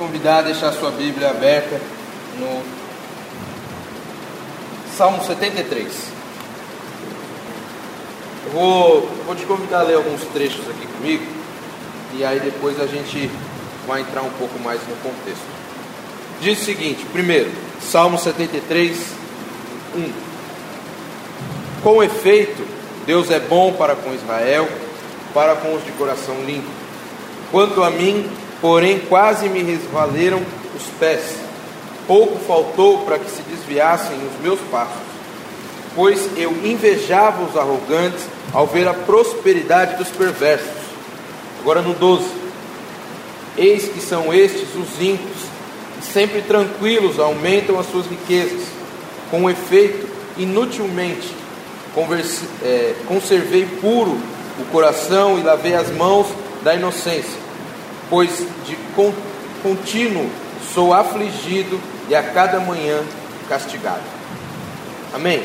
[0.00, 1.78] convidar a deixar sua Bíblia aberta
[2.38, 2.62] no
[4.96, 5.92] Salmo 73.
[8.46, 11.22] Eu vou, vou te convidar a ler alguns trechos aqui comigo
[12.16, 13.30] e aí depois a gente
[13.86, 15.44] vai entrar um pouco mais no contexto.
[16.40, 17.50] Diz o seguinte: primeiro,
[17.82, 18.98] Salmo 73,
[19.96, 20.12] 1.
[21.82, 22.66] Com efeito,
[23.04, 24.66] Deus é bom para com Israel,
[25.34, 26.70] para com os de coração limpo.
[27.50, 30.42] Quanto a mim, porém, quase me resvaleram
[30.76, 31.36] os pés.
[32.06, 35.02] Pouco faltou para que se desviassem os meus passos,
[35.94, 40.80] pois eu invejava os arrogantes ao ver a prosperidade dos perversos.
[41.60, 42.24] Agora no 12.
[43.56, 45.50] Eis que são estes os ímpios,
[46.00, 48.62] e sempre tranquilos aumentam as suas riquezas.
[49.30, 51.40] Com efeito, inutilmente
[51.94, 54.18] converse, é, conservei puro
[54.58, 56.26] o coração e lavei as mãos
[56.62, 57.38] da inocência,
[58.10, 58.76] pois de
[59.62, 60.28] contínuo
[60.74, 63.00] sou afligido e a cada manhã
[63.48, 64.02] castigado.
[65.14, 65.42] Amém?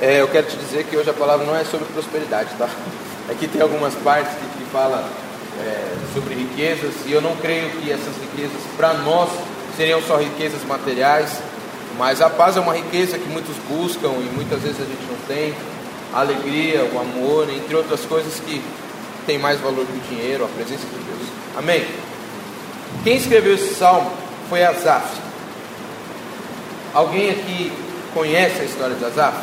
[0.00, 2.68] É, eu quero te dizer que hoje a palavra não é sobre prosperidade, tá?
[3.30, 5.08] Aqui tem algumas partes que, que fala
[5.60, 9.30] é, sobre riquezas e eu não creio que essas riquezas para nós
[9.76, 11.30] seriam só riquezas materiais,
[11.98, 15.16] mas a paz é uma riqueza que muitos buscam e muitas vezes a gente não
[15.26, 15.54] tem.
[16.12, 18.62] A alegria, o amor, entre outras coisas que
[19.26, 21.28] tem mais valor que o dinheiro, a presença de Deus.
[21.56, 21.86] Amém?
[23.02, 24.10] Quem escreveu esse salmo
[24.48, 25.06] foi Asaf.
[26.92, 27.72] Alguém aqui
[28.12, 29.36] conhece a história de Asaf?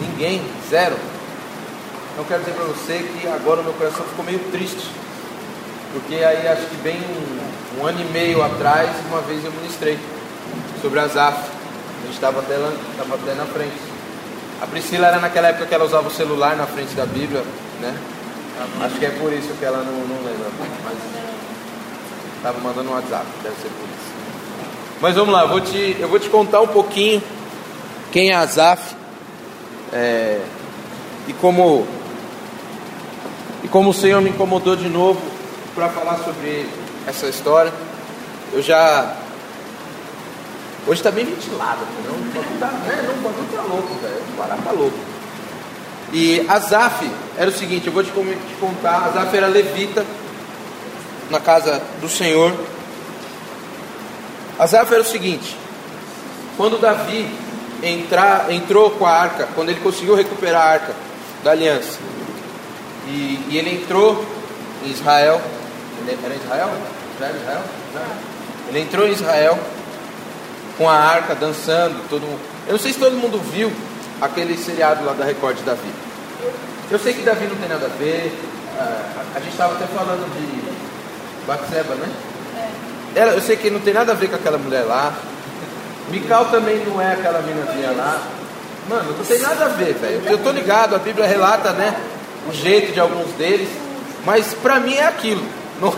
[0.00, 0.42] Ninguém?
[0.68, 0.96] Zero?
[2.12, 4.90] Então quero dizer para você que agora o meu coração ficou meio triste.
[5.92, 9.98] Porque aí acho que bem um, um ano e meio atrás, uma vez eu ministrei
[10.82, 11.38] sobre Asaf.
[11.38, 13.95] A gente estava até, até na frente.
[14.60, 17.42] A Priscila era naquela época que ela usava o celular na frente da Bíblia,
[17.80, 17.94] né?
[18.80, 20.48] Acho que é por isso que ela não, não lembra.
[20.84, 20.96] Mas
[22.36, 24.16] estava mandando um WhatsApp, deve ser por isso.
[25.00, 27.22] Mas vamos lá, eu vou te, eu vou te contar um pouquinho
[28.10, 28.94] quem é Asaf
[29.92, 30.40] é,
[31.28, 31.86] e como
[33.62, 35.20] e como o Senhor me incomodou de novo
[35.74, 36.66] para falar sobre
[37.06, 37.72] essa história.
[38.52, 39.16] Eu já
[40.86, 42.14] Hoje está bem ventilado, não?
[42.14, 43.02] O bagulho tá, né?
[43.08, 44.22] não, tá louco, velho.
[44.32, 44.96] O barato tá louco.
[46.12, 48.12] E Azaf era o seguinte, eu vou te,
[48.60, 50.06] contar, Azaf era levita
[51.28, 52.54] na casa do Senhor.
[54.56, 55.56] Azaf era o seguinte,
[56.56, 57.28] quando Davi
[57.82, 60.94] entrar, entrou com a arca, quando ele conseguiu recuperar a arca
[61.42, 61.98] da aliança,
[63.08, 64.24] e, e ele entrou
[64.84, 65.40] em Israel,
[66.02, 66.70] Israel?
[67.16, 67.62] Israel, Israel?
[68.68, 69.58] Ele entrou em Israel
[70.76, 72.40] com a arca dançando, todo mundo.
[72.66, 73.72] Eu não sei se todo mundo viu
[74.20, 75.90] aquele seriado lá da Record de Davi.
[76.90, 78.32] Eu sei que Davi não tem nada a ver.
[78.78, 82.08] Ah, a, gente estava até falando de Batseba, né?
[83.14, 83.20] É.
[83.20, 85.12] Ela, eu sei que não tem nada a ver com aquela mulher lá.
[86.10, 88.20] Mical também não é aquela meninazinha lá.
[88.88, 90.22] Mano, não tem nada a ver, velho.
[90.26, 91.96] Eu tô ligado, a Bíblia relata, né?
[92.48, 93.68] O jeito de alguns deles.
[94.24, 95.42] Mas pra mim é aquilo.
[95.80, 95.92] Não,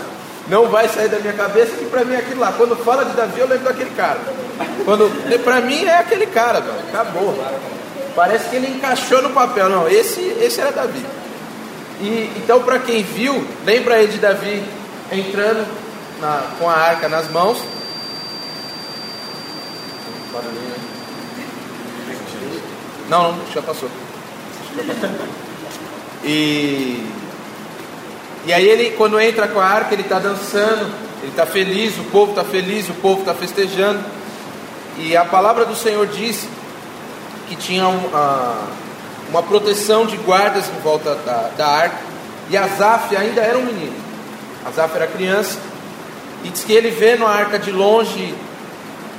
[0.49, 2.53] não vai sair da minha cabeça que para mim é aquilo lá.
[2.53, 4.19] Quando fala de Davi, eu lembro daquele cara.
[4.85, 6.79] Quando para mim é aquele cara, velho.
[6.89, 7.35] Acabou.
[8.15, 9.69] Parece que ele encaixou no papel.
[9.69, 11.05] Não, esse, esse era Davi.
[12.01, 14.65] E então para quem viu, lembra aí de Davi
[15.13, 15.67] entrando
[16.21, 17.59] na, com a arca nas mãos.
[23.09, 23.89] Não, não, já passou.
[26.25, 27.07] E
[28.49, 32.05] e aí ele, quando entra com a arca, ele está dançando, ele está feliz, o
[32.05, 34.01] povo está feliz, o povo está festejando.
[34.97, 36.49] E a palavra do Senhor diz
[37.47, 38.57] que tinha uma,
[39.29, 41.99] uma proteção de guardas em volta da, da arca.
[42.49, 43.93] E Azaf ainda era um menino.
[44.65, 45.59] Azaf era criança.
[46.43, 48.35] E diz que ele vendo a arca de longe,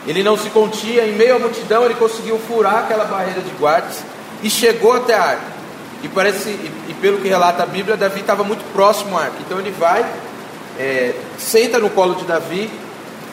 [0.08, 4.00] ele não se contia, em meio à multidão, ele conseguiu furar aquela barreira de guardas
[4.42, 5.59] e chegou até a arca.
[6.02, 9.36] E parece, e, pelo que relata a Bíblia, Davi estava muito próximo à arca.
[9.42, 10.06] Então ele vai,
[10.78, 12.70] é, senta no colo de Davi,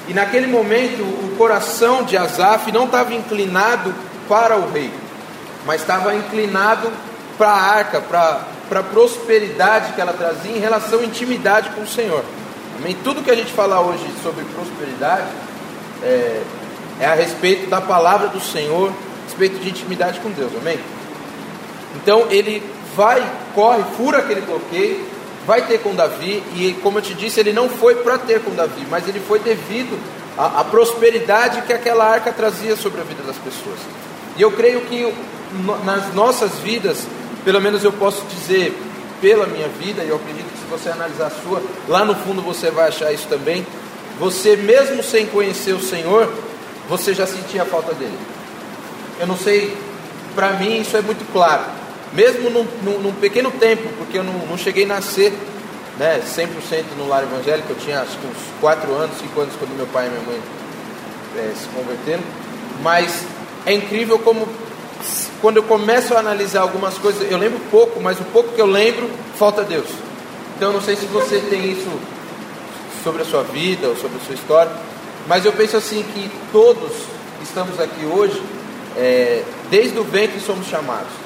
[0.09, 3.95] e naquele momento o coração de Asaf não estava inclinado
[4.29, 4.91] para o rei,
[5.65, 6.91] mas estava inclinado
[7.37, 8.41] para a arca, para,
[8.71, 12.25] a prosperidade que ela trazia em relação à intimidade com o Senhor.
[12.79, 12.97] Amém?
[13.03, 15.27] Tudo que a gente fala hoje sobre prosperidade
[16.03, 16.43] é,
[17.01, 20.53] é a respeito da palavra do Senhor, a respeito de intimidade com Deus.
[20.61, 20.79] Amém?
[21.97, 22.63] Então ele
[22.95, 25.05] vai, corre, fura aquele bloqueio,
[25.47, 28.51] vai ter com Davi, e como eu te disse, ele não foi para ter com
[28.55, 29.99] Davi, mas ele foi devido
[30.37, 33.79] à, à, prosperidade que aquela arca trazia sobre a vida das pessoas.
[34.37, 35.15] E eu creio que
[35.85, 37.07] nas nossas vidas,
[37.45, 38.77] pelo menos eu posso dizer,
[39.21, 42.43] pela minha vida, e eu acredito que se você analisar a sua, lá no fundo
[42.43, 43.65] você vai achar isso também.
[44.19, 46.33] Você, mesmo sem conhecer o Senhor,
[46.89, 48.19] você já sentia a falta dele.
[49.21, 49.77] Eu não sei,
[50.35, 51.65] para mim isso é muito claro.
[52.13, 55.33] Mesmo num, num, num pequeno tempo, porque eu não, não cheguei a nascer
[55.99, 59.77] né, 100% no lar evangélico, eu tinha acho que uns 4 anos, 5 anos quando
[59.77, 60.41] meu pai e minha mãe
[61.39, 62.23] é, se converteram.
[62.83, 63.25] Mas
[63.65, 64.47] é incrível como
[65.41, 68.67] quando eu começo a analisar algumas coisas, eu lembro pouco, mas o pouco que eu
[68.67, 69.89] lembro, falta Deus.
[70.57, 71.91] Então eu não sei se você tem isso
[73.05, 74.73] sobre a sua vida ou sobre a sua história,
[75.27, 76.91] mas eu penso assim que todos
[77.43, 78.43] estamos aqui hoje,
[78.97, 81.26] é, desde o ventre somos chamados.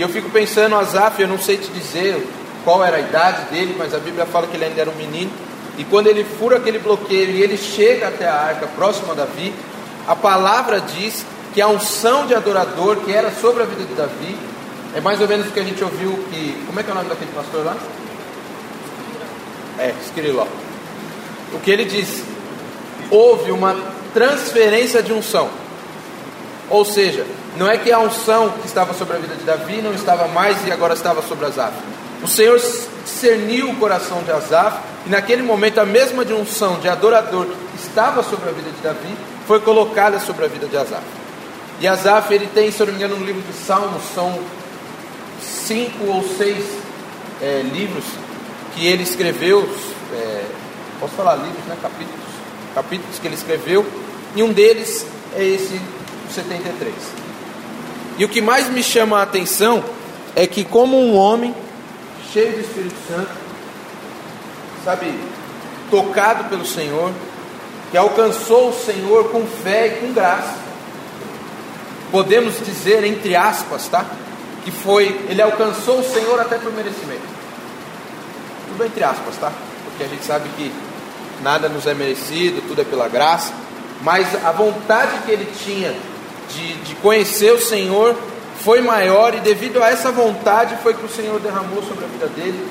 [0.00, 2.26] E eu fico pensando, Azaf, eu não sei te dizer
[2.64, 5.30] qual era a idade dele, mas a Bíblia fala que ele ainda era um menino.
[5.76, 9.52] E quando ele fura aquele bloqueio e ele chega até a arca próxima a Davi,
[10.08, 14.38] a palavra diz que a unção de adorador que era sobre a vida de Davi,
[14.96, 16.64] é mais ou menos o que a gente ouviu que.
[16.66, 17.76] Como é que é o nome daquele pastor lá?
[19.78, 20.46] É, Esquiriló.
[21.52, 22.24] O que ele disse?
[23.10, 23.76] Houve uma
[24.14, 25.50] transferência de unção.
[26.70, 27.26] Ou seja,
[27.56, 30.64] não é que a unção que estava sobre a vida de Davi não estava mais
[30.66, 31.72] e agora estava sobre Asaf.
[32.22, 32.60] O Senhor
[33.04, 37.82] discerniu o coração de Asaf e naquele momento a mesma de unção de adorador que
[37.82, 39.16] estava sobre a vida de Davi
[39.46, 41.02] foi colocada sobre a vida de Asaf.
[41.80, 44.38] E Asaf, ele tem, se eu não me engano, no livro de Salmos, são
[45.40, 46.64] cinco ou seis
[47.40, 48.04] é, livros
[48.74, 49.66] que ele escreveu,
[50.12, 50.44] é,
[51.00, 51.76] posso falar livros, né?
[51.80, 52.20] Capítulos,
[52.74, 53.86] capítulos que ele escreveu,
[54.36, 55.80] e um deles é esse
[56.34, 57.19] 73.
[58.20, 59.82] E o que mais me chama a atenção
[60.36, 61.54] é que, como um homem
[62.30, 63.30] cheio do Espírito Santo,
[64.84, 65.18] sabe,
[65.90, 67.10] tocado pelo Senhor,
[67.90, 70.54] que alcançou o Senhor com fé e com graça,
[72.12, 74.04] podemos dizer, entre aspas, tá?
[74.66, 77.24] Que foi, ele alcançou o Senhor até por merecimento.
[78.68, 79.50] Tudo entre aspas, tá?
[79.86, 80.70] Porque a gente sabe que
[81.42, 83.54] nada nos é merecido, tudo é pela graça.
[84.02, 85.96] Mas a vontade que ele tinha
[86.52, 88.16] de, de conhecer o Senhor
[88.60, 92.26] foi maior, e devido a essa vontade foi que o Senhor derramou sobre a vida
[92.26, 92.68] dele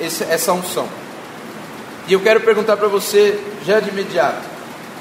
[0.00, 0.86] essa unção.
[2.06, 4.40] E eu quero perguntar para você, já de imediato: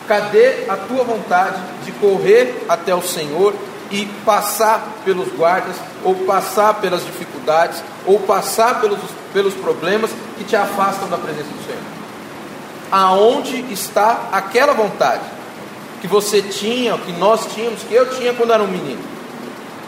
[0.08, 3.54] Cadê a tua vontade de correr até o Senhor
[3.92, 9.00] e passar pelos guardas, ou passar pelas dificuldades, ou passar pelos,
[9.32, 11.82] pelos problemas que te afastam da presença do Senhor?
[12.92, 15.37] Aonde está aquela vontade
[16.02, 19.02] que você tinha, que nós tínhamos, que eu tinha quando era um menino?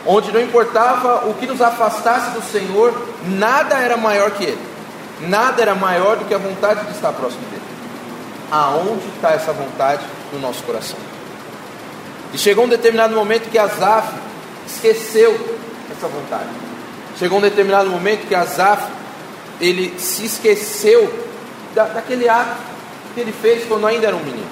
[0.05, 2.93] Onde não importava o que nos afastasse do Senhor,
[3.25, 4.61] nada era maior que Ele,
[5.21, 7.69] nada era maior do que a vontade de estar próximo dele
[8.51, 10.03] aonde está essa vontade
[10.33, 10.97] no nosso coração.
[12.33, 14.13] E chegou um determinado momento que Asaf
[14.67, 15.57] esqueceu
[15.91, 16.49] essa vontade.
[17.17, 18.83] Chegou um determinado momento que Asaf
[19.59, 21.11] ele se esqueceu
[21.75, 22.57] da, daquele ato
[23.13, 24.47] que ele fez quando ainda era um menino.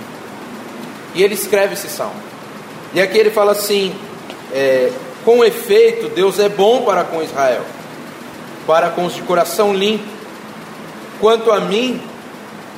[1.13, 2.21] E ele escreve esse salmo.
[2.93, 3.95] E aqui ele fala assim:
[4.53, 4.91] é,
[5.25, 7.65] com efeito, Deus é bom para com Israel,
[8.65, 10.05] para com os de coração limpo.
[11.19, 12.01] Quanto a mim,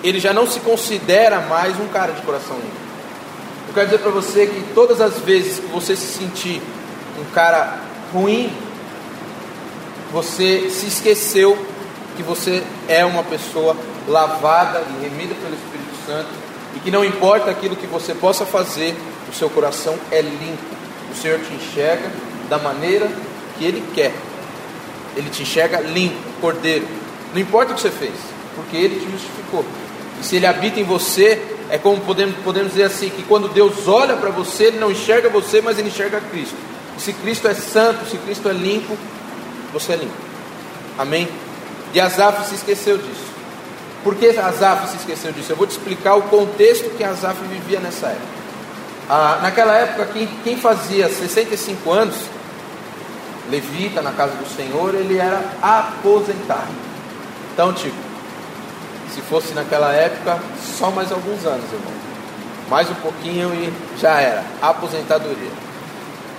[0.03, 2.89] ele já não se considera mais um cara de coração limpo.
[3.67, 6.61] Eu quero dizer para você que todas as vezes que você se sentir
[7.19, 7.77] um cara
[8.11, 8.51] ruim,
[10.11, 11.57] você se esqueceu
[12.17, 13.77] que você é uma pessoa
[14.07, 16.38] lavada e remida pelo Espírito Santo
[16.75, 18.95] e que não importa aquilo que você possa fazer,
[19.29, 20.63] o seu coração é limpo.
[21.11, 22.11] O Senhor te enxerga
[22.49, 23.09] da maneira
[23.57, 24.13] que Ele quer.
[25.15, 26.87] Ele te enxerga limpo, cordeiro.
[27.33, 28.13] Não importa o que você fez,
[28.55, 29.65] porque Ele te justificou.
[30.21, 33.87] E se Ele habita em você, é como podemos, podemos dizer assim: que quando Deus
[33.87, 36.55] olha para você, Ele não enxerga você, mas Ele enxerga Cristo.
[36.97, 38.97] E se Cristo é santo, se Cristo é limpo,
[39.71, 40.13] você é limpo.
[40.97, 41.27] Amém?
[41.93, 43.28] E Asaf se esqueceu disso.
[44.03, 45.51] Por que Asaf se esqueceu disso?
[45.51, 48.39] Eu vou te explicar o contexto que Asaf vivia nessa época.
[49.09, 52.15] Ah, naquela época, quem, quem fazia 65 anos,
[53.49, 56.71] levita na casa do Senhor, ele era aposentado.
[57.53, 57.97] Então, tipo,
[59.13, 60.39] se fosse naquela época,
[60.77, 61.91] só mais alguns anos, irmão.
[62.69, 64.43] Mais um pouquinho e já era.
[64.61, 65.51] Aposentadoria.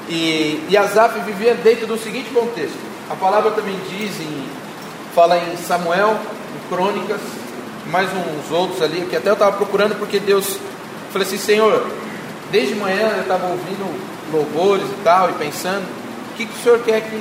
[0.09, 2.79] E, e Asaf vivia dentro do seguinte contexto.
[3.11, 4.47] A palavra também diz, em,
[5.15, 6.17] fala em Samuel,
[6.55, 7.21] em Crônicas,
[7.91, 10.59] mais uns outros ali, que até eu estava procurando porque Deus.
[11.13, 11.87] Falei assim, Senhor,
[12.51, 13.85] desde manhã eu estava ouvindo
[14.33, 15.85] louvores e tal, e pensando,
[16.31, 17.17] o que, que o Senhor quer que,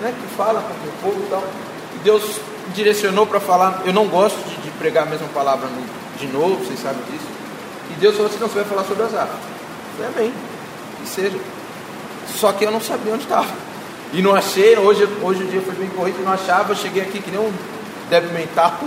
[0.00, 1.42] né, que fala com o povo e tal.
[1.96, 2.40] E Deus
[2.74, 5.68] direcionou para falar, eu não gosto de, de, pregar a mesma palavra
[6.18, 7.26] de novo, vocês sabem disso.
[7.90, 9.42] E Deus falou assim, não, você vai falar sobre as árvores.
[9.98, 10.34] Eu falei, amém,
[11.02, 11.38] que seja.
[12.38, 13.52] Só que eu não sabia onde estava.
[14.12, 14.76] e não achei.
[14.78, 16.74] Hoje, hoje o dia foi bem corrido, não achava.
[16.74, 17.52] Cheguei aqui que nem um
[18.08, 18.78] débil mental.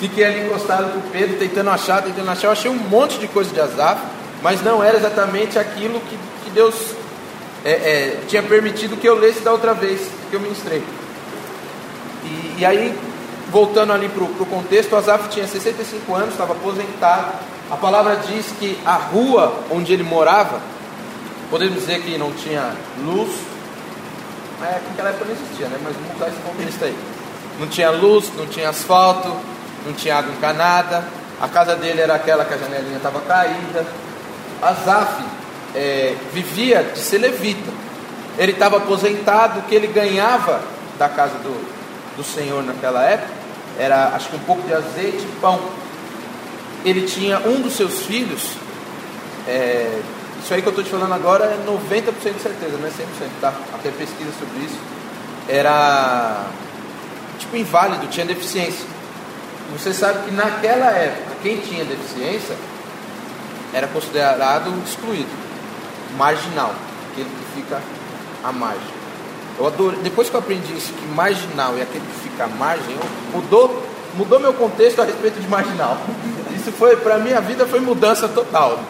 [0.00, 2.46] Fiquei ali encostado com o Pedro, tentando achar, tentando achar.
[2.46, 4.00] Eu achei um monte de coisa de Asaf,
[4.42, 6.74] mas não era exatamente aquilo que, que Deus
[7.62, 10.82] é, é, tinha permitido que eu lesse da outra vez que eu ministrei.
[12.24, 12.98] E, e aí,
[13.50, 17.32] voltando ali para o contexto, Asaf tinha 65 anos, estava aposentado.
[17.70, 20.62] A palavra diz que a rua onde ele morava,
[21.50, 22.72] podemos dizer que não tinha
[23.04, 23.30] luz,
[24.62, 25.78] é, naquela época não existia, né?
[25.84, 26.96] Mas vamos usar esse contexto aí.
[27.58, 29.36] Não tinha luz, não tinha asfalto,
[29.86, 31.04] não tinha água encanada.
[31.40, 33.86] A casa dele era aquela que a janelinha estava caída.
[34.60, 35.22] Asaf
[35.74, 37.70] é, vivia de ser levita.
[38.38, 40.60] Ele estava aposentado, o que ele ganhava
[40.98, 43.40] da casa do, do Senhor naquela época
[43.78, 45.60] era acho que um pouco de azeite e pão.
[46.84, 48.54] Ele tinha um dos seus filhos,
[49.46, 50.00] é,
[50.42, 52.94] isso aí que eu estou te falando agora é 90% de certeza, não é 100%,
[53.40, 53.52] tá?
[53.74, 54.78] Até pesquisa sobre isso.
[55.48, 56.46] Era
[57.38, 58.86] tipo inválido, tinha deficiência.
[59.72, 62.56] Você sabe que naquela época, quem tinha deficiência
[63.72, 65.28] era considerado excluído,
[66.16, 66.74] marginal,
[67.10, 67.80] aquele que fica
[68.42, 69.00] à margem.
[69.58, 72.96] Eu adoro, depois que eu aprendi isso, que marginal é aquele que fica à margem,
[73.32, 73.82] mudou,
[74.14, 75.98] mudou meu contexto a respeito de marginal.
[76.56, 78.80] Isso foi, para minha vida, foi mudança total.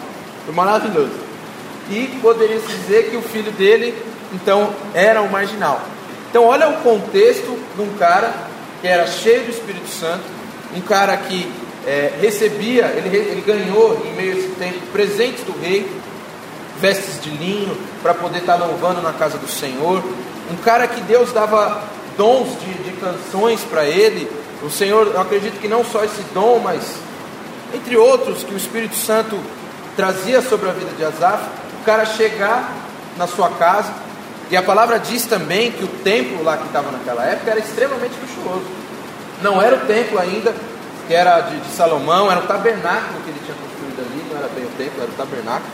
[0.44, 1.12] Foi maravilhoso.
[1.90, 3.94] E poderia se dizer que o filho dele,
[4.32, 5.80] então, era um marginal.
[6.30, 8.32] Então, olha o contexto de um cara
[8.80, 10.22] que era cheio do Espírito Santo,
[10.74, 11.50] um cara que
[11.86, 15.90] é, recebia, ele, ele ganhou em meio a esse tempo presentes do rei,
[16.80, 20.02] vestes de linho, para poder estar tá louvando na casa do Senhor,
[20.50, 21.82] um cara que Deus dava
[22.16, 24.30] dons de, de canções para ele.
[24.62, 26.82] O Senhor, eu acredito que não só esse dom, mas
[27.74, 29.38] entre outros que o Espírito Santo
[29.96, 31.44] trazia sobre a vida de Asaf,
[31.80, 32.72] o cara chegar
[33.16, 33.92] na sua casa,
[34.50, 38.14] e a palavra diz também que o templo lá que estava naquela época era extremamente
[38.20, 38.79] luxuoso.
[39.42, 40.54] Não era o templo ainda,
[41.06, 44.48] que era de, de, Salomão, era o tabernáculo que ele tinha construído ali, não era
[44.48, 45.72] bem o templo, era o tabernáculo.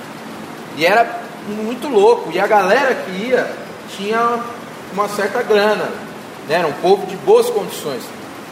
[0.76, 2.30] E era muito louco.
[2.32, 3.50] E a galera que ia
[3.96, 4.40] tinha
[4.92, 5.84] uma certa grana,
[6.48, 6.56] né?
[6.56, 8.02] era um povo de boas condições.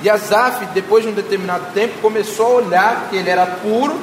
[0.03, 3.99] E Asaf, depois de um determinado tempo, começou a olhar que ele era puro,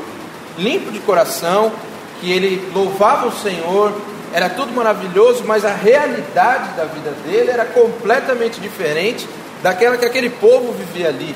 [0.58, 1.72] limpo de coração,
[2.20, 3.94] que ele louvava o Senhor,
[4.34, 9.27] era tudo maravilhoso, mas a realidade da vida dele era completamente diferente
[9.62, 11.36] daquela que aquele povo vivia ali.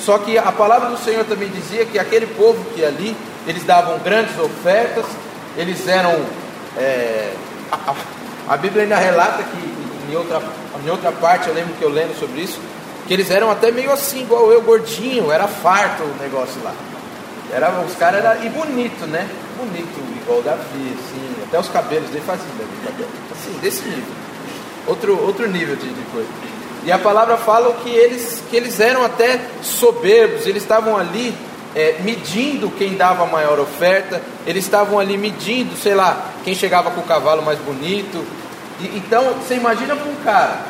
[0.00, 3.98] Só que a palavra do Senhor também dizia que aquele povo que ali, eles davam
[3.98, 5.04] grandes ofertas,
[5.56, 6.14] eles eram.
[6.76, 7.32] É,
[7.72, 7.94] a,
[8.48, 10.40] a, Bíblia ainda relata que em outra,
[10.84, 12.60] em outra parte, eu lembro que eu lendo sobre isso,
[13.06, 16.72] que eles eram até meio assim, igual eu, gordinho, era farto o negócio lá.
[17.52, 18.44] Era, os caras eram.
[18.44, 19.28] E bonito, né?
[19.56, 20.62] Bonito, igual o Davi,
[20.94, 23.06] assim, até os cabelos dele faziam, né?
[23.32, 24.14] assim, desse nível.
[24.86, 26.28] Outro, outro nível de, de coisa.
[26.84, 31.34] E a palavra fala que eles, que eles eram até soberbos, eles estavam ali
[31.74, 36.90] é, medindo quem dava a maior oferta, eles estavam ali medindo, sei lá, quem chegava
[36.90, 38.24] com o cavalo mais bonito.
[38.80, 40.60] E, então, você imagina para um cara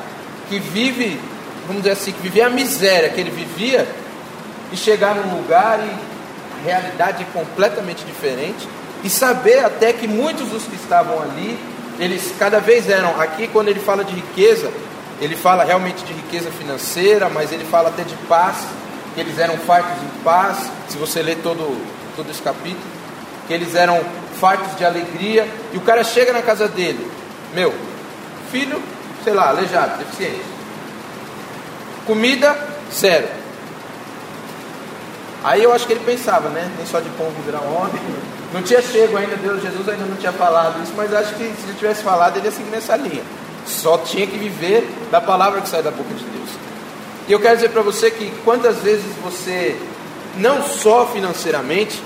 [0.48, 1.20] que vive,
[1.66, 3.86] vamos dizer assim, que vivia a miséria que ele vivia,
[4.72, 8.68] e chegar num lugar e realidade completamente diferente,
[9.04, 11.58] e saber até que muitos dos que estavam ali,
[11.98, 14.70] eles cada vez eram, aqui quando ele fala de riqueza,
[15.20, 18.56] ele fala realmente de riqueza financeira, mas ele fala até de paz,
[19.14, 21.76] que eles eram fartos em paz, se você ler todo,
[22.14, 22.84] todo esse capítulo,
[23.46, 24.00] que eles eram
[24.38, 27.10] fartos de alegria, e o cara chega na casa dele,
[27.52, 27.75] meu,
[28.52, 28.80] filho,
[29.25, 30.44] sei lá, aleijado, deficiente,
[32.06, 32.56] comida,
[32.92, 33.28] zero.
[35.42, 36.70] Aí eu acho que ele pensava, né?
[36.76, 38.00] Nem só de pão viverá homem.
[38.52, 41.64] Não tinha chego ainda, Deus, Jesus ainda não tinha falado isso, mas acho que se
[41.64, 43.22] ele tivesse falado, ele ia seguir nessa linha.
[43.68, 46.50] Só tinha que viver da palavra que sai da boca de Deus.
[47.28, 49.78] E eu quero dizer para você que quantas vezes você,
[50.37, 52.02] não só financeiramente,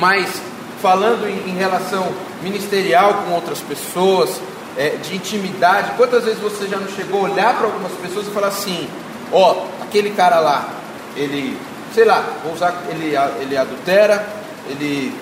[0.00, 0.40] mas
[0.80, 2.10] falando em, em relação
[2.42, 4.40] ministerial com outras pessoas,
[4.76, 8.30] é, de intimidade, quantas vezes você já não chegou a olhar para algumas pessoas e
[8.30, 8.88] falar assim:
[9.32, 10.68] ó, oh, aquele cara lá,
[11.16, 11.56] ele,
[11.94, 14.26] sei lá, vou usar, ele, ele adultera,
[14.68, 15.14] ele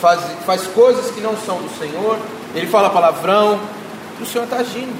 [0.00, 2.18] faz, faz coisas que não são do Senhor,
[2.54, 3.58] ele fala palavrão,
[4.22, 4.94] o Senhor está agindo.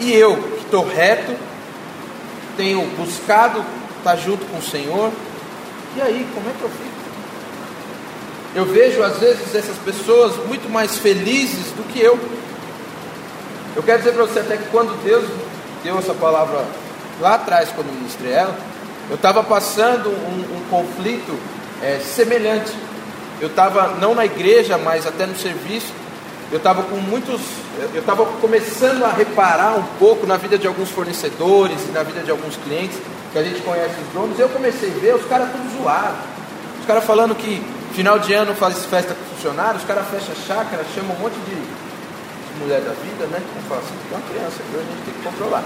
[0.00, 1.34] E eu, que estou reto,
[2.56, 3.64] tenho buscado
[3.98, 5.12] estar junto com o Senhor,
[5.96, 7.02] e aí, como é que eu fico?
[8.54, 12.18] Eu vejo às vezes essas pessoas muito mais felizes do que eu.
[13.76, 15.24] Eu quero dizer para você até que quando Deus
[15.82, 16.64] deu essa palavra
[17.20, 18.56] lá atrás, quando eu ministrei ela,
[19.08, 21.38] eu estava passando um, um conflito
[21.82, 22.72] é, semelhante.
[23.40, 25.92] Eu estava não na igreja, mas até no serviço,
[26.52, 27.40] eu estava com muitos,
[27.94, 32.20] eu estava começando a reparar um pouco na vida de alguns fornecedores e na vida
[32.20, 32.98] de alguns clientes
[33.32, 34.38] que a gente conhece os donos.
[34.38, 36.18] Eu comecei a ver os caras tudo zoados,
[36.80, 40.84] os caras falando que final de ano faz festa com funcionários, os caras fecham chácara,
[40.94, 43.40] chamam um monte de, de mulher da vida, né?
[43.40, 44.80] Eu falo assim, tem uma criança, viu?
[44.80, 45.64] a gente tem que controlar.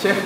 [0.00, 0.16] Tinha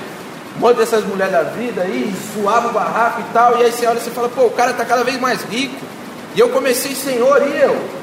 [0.57, 3.87] um monte dessas mulheres da vida aí, zoava o barraco e tal, e aí você
[3.89, 5.85] olha e você fala, pô, o cara está cada vez mais rico.
[6.37, 7.98] E eu comecei, Senhor, e eu?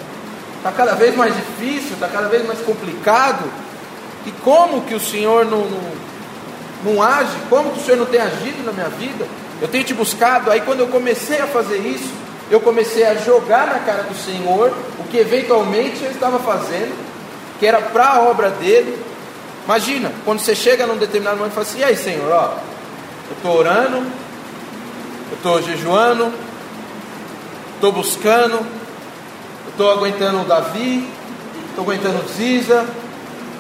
[0.66, 3.46] Está cada vez mais difícil, está cada vez mais complicado.
[4.26, 5.92] E como que o Senhor não, não,
[6.84, 7.38] não age?
[7.52, 9.28] Como que o Senhor não tem agido na minha vida?
[9.62, 10.50] Eu tenho te buscado.
[10.50, 12.12] Aí quando eu comecei a fazer isso,
[12.50, 16.96] eu comecei a jogar na cara do Senhor o que eventualmente eu estava fazendo,
[17.60, 18.98] que era para a obra dele.
[19.66, 22.58] Imagina, quando você chega num determinado momento e fala assim: e aí, Senhor, ó,
[23.30, 26.34] eu estou orando, eu estou jejuando,
[27.76, 28.66] estou buscando,
[29.76, 31.06] estou aguentando o Davi,
[31.70, 32.86] estou aguentando o Ziza,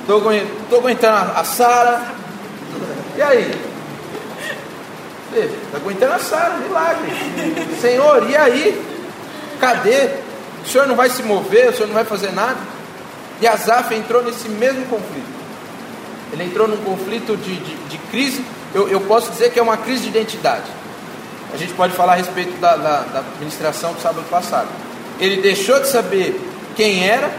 [0.01, 2.01] estou aguentando a Sara.
[3.17, 3.51] E aí?
[5.33, 7.11] Está aguentando a Sara, milagre.
[7.81, 8.81] Senhor, e aí?
[9.59, 10.09] Cadê?
[10.65, 12.57] O senhor não vai se mover, o senhor não vai fazer nada?
[13.41, 15.35] E Azaf entrou nesse mesmo conflito.
[16.31, 18.43] Ele entrou num conflito de, de, de crise,
[18.73, 20.65] eu, eu, posso dizer que é uma crise de identidade.
[21.53, 24.67] A gente pode falar a respeito da, da, da administração do sábado passado.
[25.19, 26.39] Ele deixou de saber
[26.75, 27.31] quem era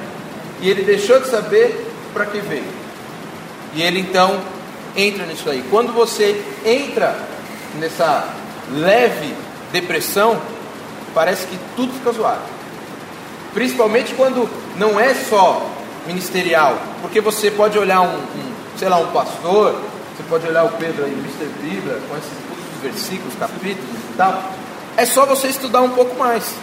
[0.61, 2.65] e ele deixou de saber para que veio.
[3.75, 4.41] E ele então
[4.97, 5.63] entra nisso aí.
[5.71, 7.15] Quando você entra
[7.79, 8.29] nessa
[8.73, 9.35] leve
[9.73, 10.41] depressão,
[11.15, 12.43] parece que tudo fica zoado.
[13.53, 15.71] Principalmente quando não é só
[16.07, 19.75] ministerial, porque você pode olhar um, um sei lá, um pastor,
[20.17, 21.47] você pode olhar o Pedro aí, Mr.
[21.61, 22.33] Bíblia, com esses
[22.83, 24.43] versículos, capítulos e tal.
[24.97, 26.55] É só você estudar um pouco mais.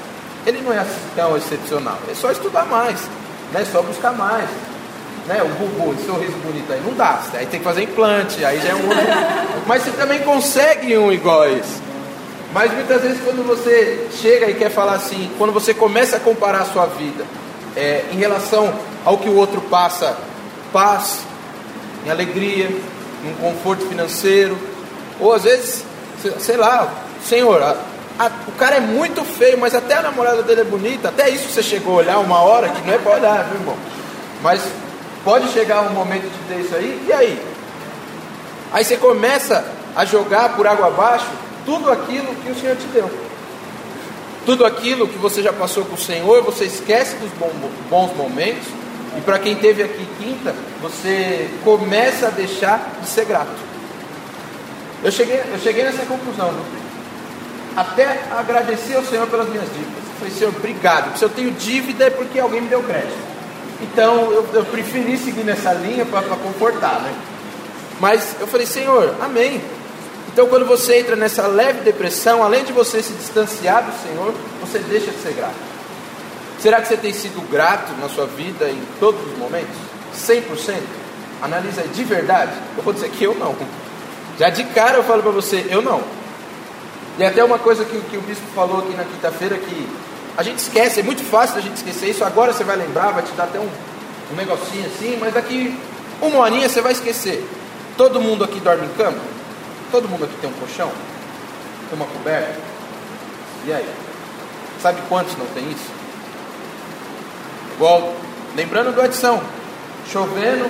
[0.46, 0.86] Ele não é
[1.16, 1.98] tão excepcional.
[2.10, 3.02] É só estudar mais,
[3.52, 3.62] né?
[3.62, 4.50] É só buscar mais.
[5.28, 5.42] Né?
[5.42, 7.22] O bubu, esse sorriso bonito aí, não dá.
[7.34, 9.04] Aí tem que fazer implante, aí já é um outro.
[9.66, 11.82] Mas você também consegue um igual a esse.
[12.54, 16.62] Mas muitas vezes quando você chega e quer falar assim, quando você começa a comparar
[16.62, 17.26] a sua vida
[17.76, 18.72] é, em relação
[19.04, 20.16] ao que o outro passa,
[20.72, 21.22] paz,
[22.06, 24.58] em alegria, em conforto financeiro,
[25.20, 25.84] ou às vezes,
[26.40, 27.62] sei lá, Senhor,
[28.18, 31.10] a, o cara é muito feio, mas até a namorada dele é bonita.
[31.10, 33.78] Até isso você chegou a olhar uma hora que não é para olhar, viu, irmão?
[34.42, 34.62] Mas
[35.24, 37.42] pode chegar um momento de ter isso aí, e aí?
[38.72, 41.28] Aí você começa a jogar por água abaixo
[41.66, 43.10] tudo aquilo que o Senhor te deu.
[44.46, 47.32] Tudo aquilo que você já passou com o Senhor, você esquece dos
[47.90, 48.68] bons momentos.
[49.18, 53.74] E para quem teve aqui quinta, você começa a deixar de ser grato.
[55.04, 56.83] Eu cheguei, eu cheguei nessa conclusão, viu?
[57.76, 60.04] Até agradecer ao Senhor pelas minhas dívidas.
[60.08, 61.18] Eu falei, Senhor, obrigado.
[61.18, 63.34] Se eu tenho dívida é porque alguém me deu crédito.
[63.82, 67.14] Então eu, eu preferi seguir nessa linha para confortar, né?
[68.00, 69.62] Mas eu falei, Senhor, amém.
[70.32, 74.80] Então quando você entra nessa leve depressão, além de você se distanciar do Senhor, você
[74.80, 75.74] deixa de ser grato.
[76.60, 79.76] Será que você tem sido grato na sua vida em todos os momentos?
[80.16, 80.80] 100%?
[81.42, 82.54] Analisa de verdade.
[82.78, 83.54] Eu vou dizer que eu não.
[84.40, 86.02] Já de cara eu falo para você, eu não.
[87.18, 89.88] E até uma coisa que, que o bispo falou aqui na quinta-feira que
[90.36, 92.24] a gente esquece, é muito fácil a gente esquecer isso.
[92.24, 93.70] Agora você vai lembrar, vai te dar até um,
[94.32, 95.78] um negocinho assim, mas daqui
[96.22, 97.48] uma horinha você vai esquecer.
[97.96, 99.20] Todo mundo aqui dorme em cama?
[99.92, 100.92] Todo mundo aqui tem um colchão?
[101.90, 102.60] Tem uma coberta?
[103.66, 103.88] E aí?
[104.82, 105.92] Sabe quantos não tem isso?
[107.76, 108.14] Igual,
[108.56, 109.42] lembrando do adição,
[110.12, 110.70] chovendo,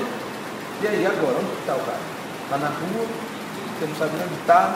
[0.82, 1.38] e aí agora?
[1.38, 2.00] Onde está o cara?
[2.44, 3.08] Está na rua,
[3.80, 4.76] você não sabe onde está,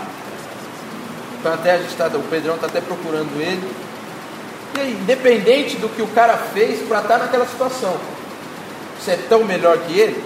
[1.39, 3.71] então até a gente está, o Pedrão está até procurando ele.
[4.75, 7.97] E aí, independente do que o cara fez para estar tá naquela situação,
[8.99, 10.23] você é tão melhor que ele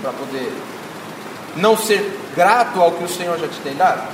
[0.00, 0.52] para poder
[1.56, 4.08] não ser grato ao que o Senhor já te tem dado?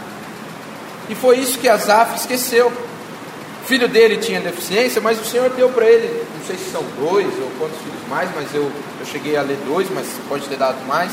[1.08, 2.68] E foi isso que Asaf esqueceu.
[2.68, 6.82] O filho dele tinha deficiência, mas o Senhor deu para ele, não sei se são
[6.98, 10.56] dois ou quantos filhos mais, mas eu, eu cheguei a ler dois, mas pode ter
[10.56, 11.12] dado mais.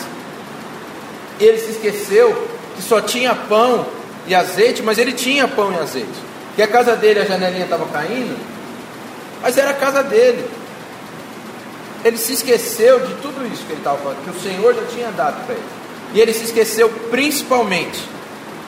[1.40, 3.86] Ele se esqueceu que só tinha pão
[4.28, 6.32] e azeite, mas ele tinha pão e azeite.
[6.56, 8.38] Que a casa dele, a janelinha estava caindo,
[9.42, 10.50] mas era a casa dele.
[12.04, 15.12] Ele se esqueceu de tudo isso que ele estava falando, que o Senhor já tinha
[15.12, 15.64] dado para ele.
[16.14, 18.04] E ele se esqueceu principalmente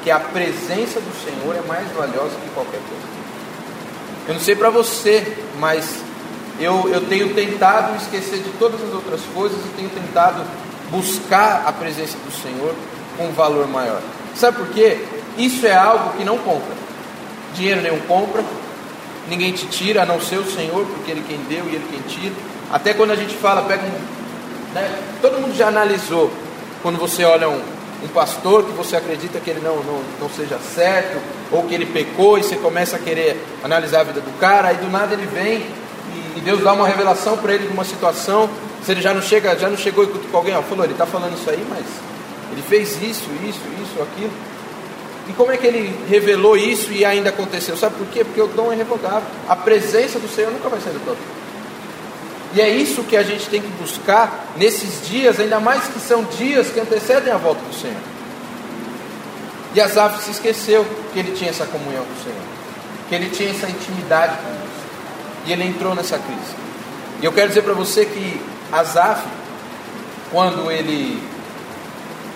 [0.04, 3.14] que a presença do Senhor é mais valiosa que qualquer coisa.
[4.28, 5.86] Eu não sei para você, mas
[6.60, 10.44] eu, eu tenho tentado esquecer de todas as outras coisas e tenho tentado
[10.90, 12.76] buscar a presença do Senhor
[13.20, 14.02] um valor maior.
[14.36, 14.98] Sabe por quê?
[15.38, 16.74] Isso é algo que não compra.
[17.56, 18.44] Dinheiro nenhum compra,
[19.28, 22.02] ninguém te tira, a não ser o Senhor, porque Ele quem deu e Ele quem
[22.02, 22.34] tira.
[22.72, 24.74] Até quando a gente fala, pega um.
[24.74, 26.32] Né, todo mundo já analisou,
[26.82, 27.62] quando você olha um,
[28.04, 31.22] um pastor que você acredita que ele não, não, não seja certo,
[31.52, 34.78] ou que ele pecou, e você começa a querer analisar a vida do cara, aí
[34.78, 38.50] do nada ele vem e, e Deus dá uma revelação para ele de uma situação.
[38.84, 41.06] Se ele já não chega, já não chegou e com alguém, ó, falou, ele está
[41.06, 41.86] falando isso aí, mas
[42.54, 44.32] ele fez isso, isso, isso, aquilo.
[45.28, 47.76] E como é que ele revelou isso e ainda aconteceu?
[47.76, 48.24] Sabe por quê?
[48.24, 49.24] Porque o dom é revogável.
[49.48, 51.22] A presença do Senhor nunca vai sair do toque.
[52.54, 56.24] E é isso que a gente tem que buscar nesses dias, ainda mais que são
[56.26, 57.98] dias que antecedem a volta do Senhor.
[59.74, 62.44] E Asaf se esqueceu que ele tinha essa comunhão com o Senhor,
[63.10, 65.48] que ele tinha essa intimidade com Deus.
[65.48, 66.56] E ele entrou nessa crise.
[67.20, 68.40] E eu quero dizer para você que
[68.72, 69.24] Asaf,
[70.32, 71.33] quando ele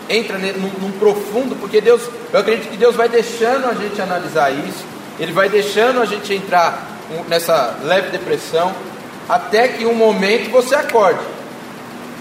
[0.10, 4.52] entra num, num, profundo, porque Deus, eu acredito que Deus vai deixando a gente analisar
[4.52, 4.86] isso,
[5.20, 6.88] Ele vai deixando a gente entrar
[7.28, 8.74] nessa leve depressão,
[9.28, 11.20] até que um momento você acorde.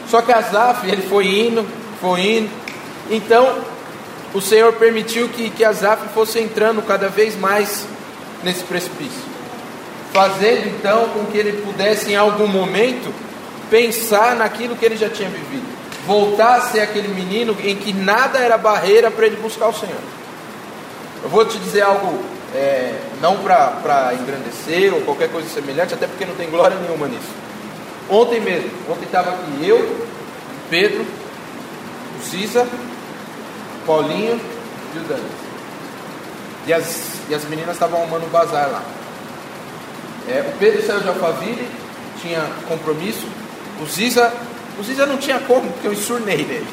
[0.08, 1.66] Só que Asaf, ele foi indo,
[2.00, 2.50] foi indo,
[3.10, 3.58] então
[4.32, 7.86] o Senhor permitiu que, que Asaf fosse entrando cada vez mais
[8.42, 9.22] nesse precipício,
[10.12, 13.12] fazendo então com que ele pudesse em algum momento
[13.68, 15.75] pensar naquilo que ele já tinha vivido
[16.06, 20.00] voltar a ser aquele menino em que nada era barreira para ele buscar o Senhor.
[21.22, 22.22] Eu vou te dizer algo,
[22.54, 27.28] é, não para engrandecer ou qualquer coisa semelhante, até porque não tem glória nenhuma nisso.
[28.08, 30.06] Ontem mesmo, ontem estava aqui eu,
[30.70, 31.04] Pedro,
[32.18, 32.66] o Cisa,
[33.84, 34.40] Paulinho
[34.94, 35.46] e o Dani.
[36.68, 38.82] E as, e as meninas estavam arrumando um bazar lá.
[40.28, 41.68] É, o Pedro saiu de Alphaville,
[42.20, 43.26] tinha compromisso.
[43.80, 44.32] O Ziza
[44.78, 46.66] o Ziza não tinha como, porque eu ensurnei nele.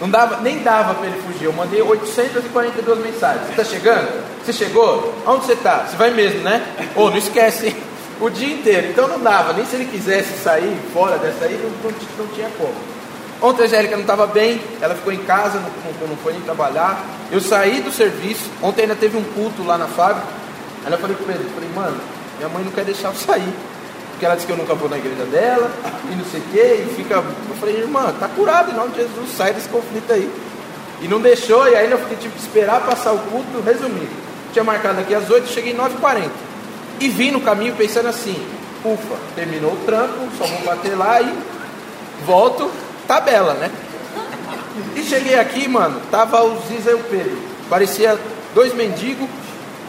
[0.00, 1.44] Não dava, nem dava para ele fugir.
[1.44, 3.46] Eu mandei 842 mensagens.
[3.46, 4.24] Você está chegando?
[4.44, 5.12] Você chegou?
[5.26, 5.86] Onde você está?
[5.86, 6.64] Você vai mesmo, né?
[6.94, 7.74] Ô, oh, não esquece?
[8.20, 8.88] O dia inteiro.
[8.90, 9.52] Então não dava.
[9.52, 12.74] Nem se ele quisesse sair fora dessa aí, não, não, não tinha como.
[13.40, 17.04] Ontem a Angélica não estava bem, ela ficou em casa, não, não, foi nem trabalhar.
[17.30, 20.26] Eu saí do serviço, ontem ainda teve um culto lá na fábrica.
[20.84, 22.00] Aí eu falei com Pedro, falei, mano,
[22.36, 23.54] minha mãe não quer deixar eu sair
[24.18, 25.70] porque ela disse que eu nunca vou na igreja dela,
[26.10, 27.14] e não sei o quê, e fica.
[27.14, 30.28] Eu falei, irmã, tá curado em nome de Jesus, sai desse conflito aí.
[31.00, 34.10] E não deixou, e aí eu fiquei, que esperar passar o culto, resumindo.
[34.52, 36.30] Tinha marcado aqui às 8, cheguei 9h40.
[36.98, 38.34] E vim no caminho pensando assim,
[38.84, 41.32] ufa, terminou o trampo, só vou bater lá e
[42.26, 42.68] volto,
[43.06, 43.70] tabela, né?
[44.96, 47.38] E cheguei aqui, mano, tava o Ziza e o Pedro.
[47.70, 48.18] Parecia
[48.52, 49.28] dois mendigos,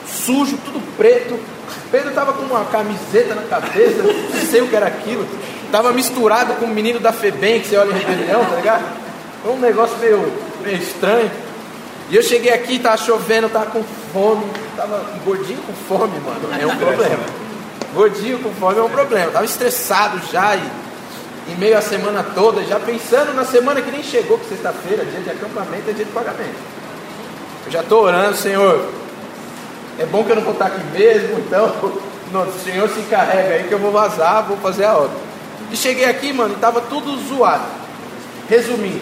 [0.06, 1.40] sujo, tudo preto,
[1.92, 5.28] Pedro estava com uma camiseta na cabeça, não sei o que era aquilo.
[5.66, 8.84] Estava misturado com o menino da Febem, que você olha em rebelião, tá ligado?
[9.44, 10.32] Foi um negócio meio,
[10.64, 11.32] meio estranho.
[12.10, 14.46] E eu cheguei aqui, tava chovendo, tava com fome.
[14.76, 16.40] Tava gordinho com fome, mano.
[16.60, 17.24] É um problema.
[17.94, 19.32] Gordinho com fome é um problema.
[19.32, 20.62] Tava estressado já e
[21.52, 25.20] em meio à semana toda, já pensando na semana que nem chegou, que sexta-feira, dia
[25.20, 26.56] de acampamento, é dia de pagamento.
[27.66, 28.88] Eu já estou orando, Senhor,
[30.00, 33.64] é bom que eu não vou estar aqui mesmo, então o Senhor se encarrega aí
[33.68, 35.18] que eu vou vazar, vou fazer a obra.
[35.72, 37.66] E cheguei aqui, mano, e tava tudo zoado.
[38.50, 39.02] Resumindo,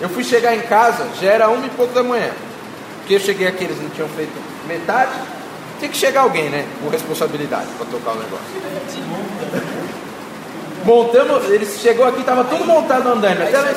[0.00, 2.30] eu fui chegar em casa, já era uma e pouco da manhã.
[2.98, 4.32] Porque eu cheguei aqui, eles não tinham feito
[4.68, 5.12] metade.
[5.80, 6.66] Tem que chegar alguém, né?
[6.82, 8.46] Com responsabilidade para tocar o negócio.
[10.84, 13.68] Montamos, ele chegou aqui, tava tudo montado andando, até lá.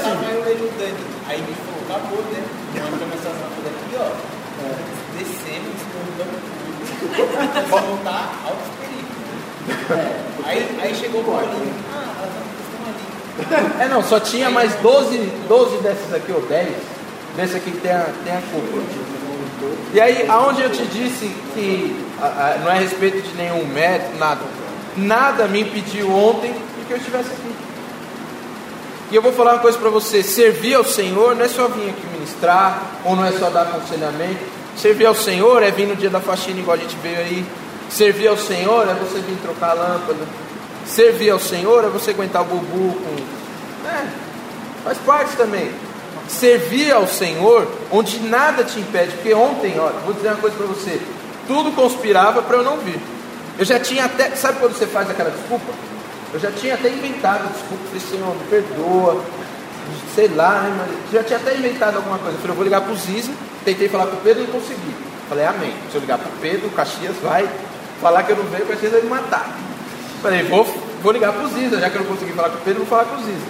[1.27, 2.43] Aí ele falou, acabou, né?
[2.75, 3.95] Vamos começar a aqui,
[4.33, 4.36] ó
[7.69, 9.91] voltar altos perigos.
[9.91, 10.27] É.
[10.45, 11.73] Aí, aí chegou o Paulinho.
[11.93, 13.83] Ah, elas estão ali.
[13.83, 15.17] É não, só tinha mais 12,
[15.47, 16.69] 12 dessas aqui, ou 10.
[17.35, 18.83] Desse aqui que tem a, tem a cúpula.
[19.93, 23.65] E aí, aonde eu te disse que a, a, não é a respeito de nenhum
[23.65, 24.41] mérito, nada.
[24.95, 27.55] Nada me impediu ontem de que eu estivesse aqui.
[29.09, 31.89] E eu vou falar uma coisa para você: servir ao Senhor não é só vir
[31.89, 34.57] aqui ministrar, ou não é só dar aconselhamento.
[34.77, 37.45] Servir ao Senhor é vir no dia da faxina, igual a gente veio aí.
[37.89, 40.23] Servir ao Senhor é você vir trocar a lâmpada.
[40.85, 43.87] Servir ao Senhor é você aguentar o bubu com.
[43.89, 44.05] É,
[44.83, 45.71] faz parte também.
[46.27, 49.13] Servir ao Senhor, onde nada te impede.
[49.13, 51.01] Porque ontem, ó, vou dizer uma coisa para você:
[51.47, 52.99] tudo conspirava para eu não vir.
[53.57, 54.29] Eu já tinha até.
[54.35, 55.73] Sabe quando você faz aquela desculpa?
[56.33, 57.83] Eu já tinha até inventado desculpa.
[57.85, 59.23] Falei, Senhor, me perdoa.
[60.13, 62.35] Sei lá, né, mas já tinha até inventado alguma coisa.
[62.35, 62.97] Eu falei, eu vou ligar para o
[63.67, 64.95] Tentei falar com o Pedro não consegui.
[65.27, 65.73] Falei, amém.
[65.91, 67.45] Se eu ligar para o Pedro, o Caxias vai
[68.01, 69.45] falar que eu não veio, o Caxias vai me matar.
[70.21, 70.63] Falei, vou,
[71.03, 72.87] vou ligar para o Ziza, já que eu não consegui falar com o Pedro, vou
[72.87, 73.45] falar com o Ziza.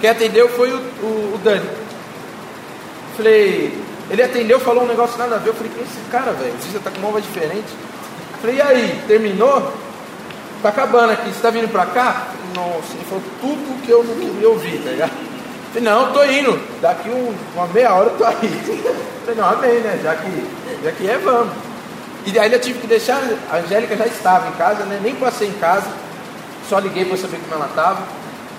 [0.00, 1.68] Quem atendeu foi o, o, o Dani.
[3.16, 3.76] Falei,
[4.08, 5.48] ele atendeu, falou um negócio nada a ver.
[5.48, 6.54] Eu falei, quem é esse cara, velho?
[6.54, 7.66] O Ziza tá com uma voz diferente.
[8.40, 9.72] Falei, e aí, terminou?
[10.62, 12.28] tá acabando aqui, você está vindo para cá?
[12.54, 15.27] Nossa, ele falou tudo que eu não queria ouvir, tá ligado?
[15.72, 18.36] Falei, não, tô indo, daqui um, uma meia hora eu tô aí.
[19.24, 20.00] Falei, não, amém, né?
[20.02, 20.46] Já que,
[20.82, 21.52] já que é, vamos.
[22.26, 25.00] E aí eu tive que deixar, a Angélica já estava em casa, né?
[25.02, 25.86] Nem passei em casa,
[26.68, 28.02] só liguei para saber como ela estava.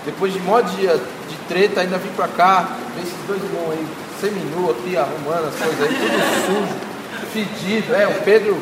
[0.04, 3.86] Depois de mó dia de treta, ainda vim para cá, ver esses dois irmãos aí,
[4.20, 7.94] seminu aqui, arrumando as coisas aí, tudo sujo, fedido.
[7.94, 8.56] É, o Pedro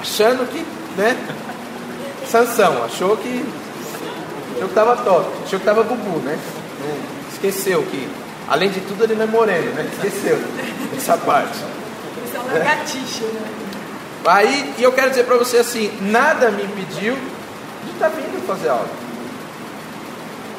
[0.00, 0.66] achando que,
[1.00, 1.16] né?
[2.26, 3.44] Sansão, achou que
[4.56, 6.38] achou que tava top, achou que tava bubu, né?
[7.40, 8.08] Esqueceu que,
[8.46, 9.88] além de tudo, ele não é moreno, né?
[9.92, 10.38] Esqueceu
[10.96, 11.56] essa parte.
[11.56, 13.50] Isso é uma gatixa, né?
[14.26, 17.16] Aí, e eu quero dizer para você assim: nada me impediu
[17.84, 18.88] de estar tá vindo fazer aula.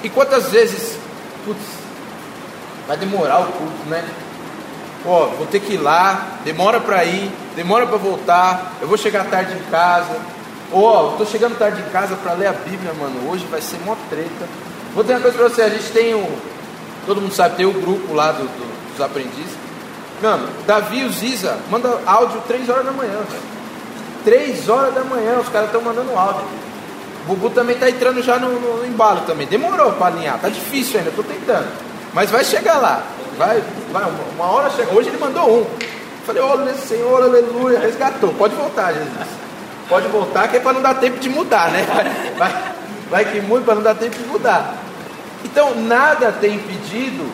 [0.03, 0.97] E quantas vezes,
[1.45, 1.61] putz,
[2.87, 4.03] vai demorar o culto, né?
[5.05, 9.25] Ó, vou ter que ir lá, demora para ir, demora para voltar, eu vou chegar
[9.25, 10.15] tarde em casa.
[10.73, 13.29] Ó, tô chegando tarde em casa para ler a Bíblia, mano.
[13.29, 14.47] Hoje vai ser mó treta.
[14.95, 16.27] Vou ter uma coisa para você, a gente tem um,
[17.05, 19.61] todo mundo sabe, tem o grupo lá do, do, dos aprendizes.
[20.21, 23.51] Mano, Davi e o Ziza manda áudio 3 horas da manhã, velho.
[24.23, 26.45] 3 horas da manhã, os caras estão mandando áudio.
[27.23, 29.47] O Bubu também está entrando já no, no, embalo também.
[29.47, 31.67] Demorou para alinhar, tá difícil ainda, estou tentando.
[32.13, 33.03] Mas vai chegar lá.
[33.37, 34.03] Vai, vai,
[34.35, 34.93] uma hora chega.
[34.93, 35.65] Hoje ele mandou um.
[36.25, 38.33] Falei, olha Senhor, aleluia, resgatou.
[38.33, 39.27] Pode voltar, Jesus.
[39.89, 41.83] Pode voltar, que é para não dar tempo de mudar, né?
[41.83, 42.03] Vai,
[42.37, 42.63] vai,
[43.09, 44.80] vai que muda para não dar tempo de mudar.
[45.43, 47.25] Então, nada tem impedido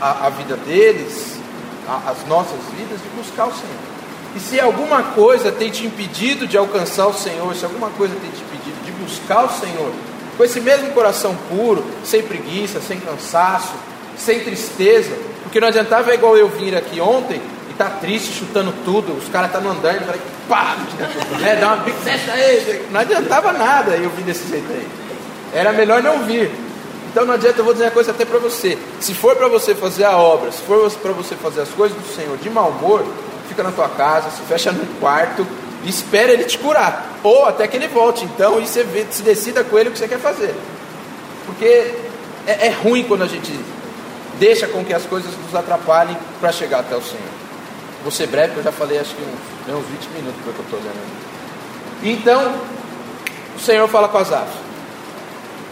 [0.00, 1.38] a, a vida deles,
[1.88, 3.94] a, as nossas vidas, de buscar o Senhor.
[4.34, 8.30] E se alguma coisa tem te impedido de alcançar o Senhor, se alguma coisa tem
[8.30, 9.92] te impedido de buscar o Senhor,
[10.36, 13.74] com esse mesmo coração puro, sem preguiça, sem cansaço,
[14.16, 17.40] sem tristeza, porque não adiantava igual eu vir aqui ontem
[17.70, 20.76] e tá triste, chutando tudo, os caras estão tá andando, falei, pá,
[21.40, 24.86] né, dá uma festa aí, não adiantava nada eu vir desse jeito aí.
[25.52, 26.50] Era melhor não vir.
[27.14, 28.76] Então não adianta, eu vou dizer uma coisa até para você.
[28.98, 32.12] Se for para você fazer a obra, se for para você fazer as coisas do
[32.12, 33.06] Senhor de mau humor,
[33.48, 35.46] fica na tua casa, se fecha no quarto
[35.84, 37.20] e espera ele te curar.
[37.22, 38.24] Ou até que ele volte.
[38.24, 40.56] Então, e você vê, se decida com ele o que você quer fazer.
[41.46, 41.94] Porque
[42.48, 43.56] é, é ruim quando a gente
[44.40, 47.22] deixa com que as coisas nos atrapalhem para chegar até o Senhor.
[48.02, 50.64] Vou ser breve, porque eu já falei acho que uns, uns 20 minutos que eu
[50.64, 50.98] estou olhando.
[52.02, 52.56] Então,
[53.56, 54.50] o Senhor fala com Asaf.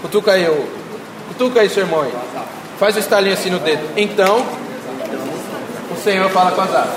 [0.02, 0.81] Cutuca aí o
[1.32, 2.02] Cutuca aí, seu irmão.
[2.02, 2.12] Aí.
[2.78, 3.88] Faz o estalinho assim no dedo.
[3.96, 4.44] Então,
[5.90, 6.88] o Senhor fala com Azaf.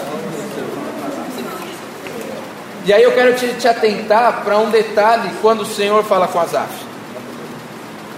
[2.86, 6.40] E aí eu quero te, te atentar para um detalhe quando o Senhor fala com
[6.40, 6.70] Azaf.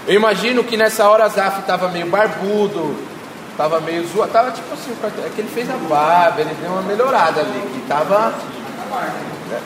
[0.08, 2.96] Eu imagino que nessa hora Azaf estava meio barbudo,
[3.52, 6.82] estava meio zoado, estava tipo assim, é que ele fez a barba, ele deu uma
[6.82, 8.34] melhorada ali, que estava.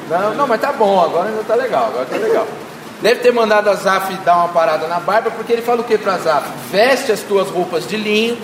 [0.09, 2.47] Não, não, mas tá bom, agora ainda tá legal, agora tá legal.
[3.01, 5.97] Deve ter mandado a Zaf dar uma parada na barba, porque ele fala o que
[5.97, 6.47] para Zaf?
[6.71, 8.37] Veste as tuas roupas de linho,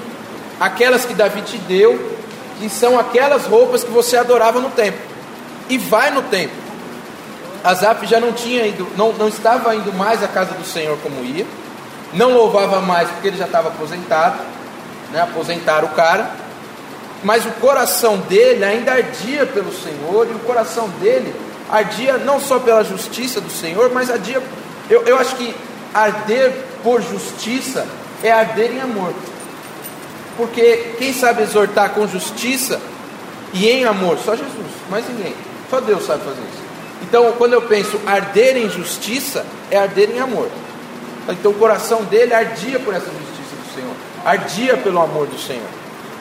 [0.59, 2.17] aquelas que Davi te deu,
[2.57, 4.99] que são aquelas roupas que você adorava no templo,
[5.69, 6.57] e vai no templo.
[7.63, 11.23] Asaf já não tinha ido, não, não estava indo mais à casa do Senhor como
[11.23, 11.45] ia,
[12.13, 14.39] não louvava mais porque ele já estava aposentado,
[15.11, 16.31] né, aposentaram o cara,
[17.23, 21.33] mas o coração dele ainda ardia pelo Senhor, e o coração dele
[21.69, 24.41] ardia não só pela justiça do Senhor, mas ardia.
[24.89, 25.53] Eu, eu acho que
[25.93, 26.53] arder
[26.83, 27.85] por justiça
[28.23, 29.13] é arder em amor.
[30.35, 32.79] Porque quem sabe exortar com justiça
[33.53, 34.17] e em amor?
[34.23, 35.33] Só Jesus, mais ninguém.
[35.69, 36.67] Só Deus sabe fazer isso.
[37.01, 40.49] Então, quando eu penso arder em justiça, é arder em amor.
[41.29, 45.67] Então, o coração dele ardia por essa justiça do Senhor, ardia pelo amor do Senhor.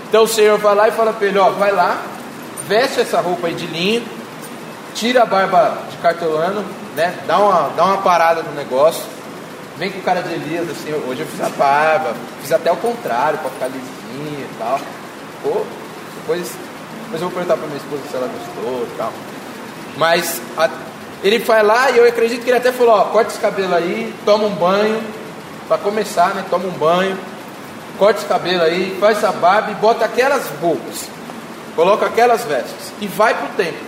[0.09, 2.03] Então, o Senhor vai lá e fala para ele: Ó, vai lá,
[2.69, 4.03] veste essa roupa aí de linho,
[4.97, 6.65] tira a barba de cartolano,
[6.97, 7.15] né?
[7.27, 9.05] Dá uma, dá uma parada no negócio.
[9.77, 12.77] Vem com o cara de Elias, assim, hoje eu fiz a barba, fiz até o
[12.77, 14.81] contrário, para ficar lisinho e tal.
[15.43, 15.63] Pô,
[16.21, 16.51] depois,
[17.05, 19.13] depois eu vou perguntar para minha esposa se ela gostou e tal.
[19.99, 20.71] Mas a,
[21.23, 24.15] ele vai lá e eu acredito que ele até falou, ó, corta esse cabelo aí,
[24.25, 25.03] toma um banho,
[25.69, 26.45] para começar, né?
[26.49, 27.19] Toma um banho,
[27.99, 31.09] corta esse cabelo aí, faz essa barba e bota aquelas roupas,
[31.75, 33.86] coloca aquelas vestes e vai para o templo.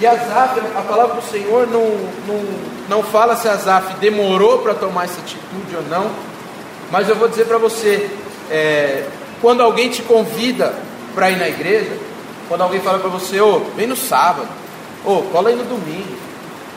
[0.00, 1.84] E Azaf, a palavra do Senhor não,
[2.26, 2.44] não,
[2.88, 6.08] não fala se Azaf demorou para tomar essa atitude ou não,
[6.90, 8.08] mas eu vou dizer para você:
[8.48, 9.04] é,
[9.40, 10.72] quando alguém te convida
[11.16, 11.96] para ir na igreja,
[12.48, 14.48] quando alguém fala para você, ô, oh, vem no sábado,
[15.04, 16.16] ô, oh, cola aí no domingo,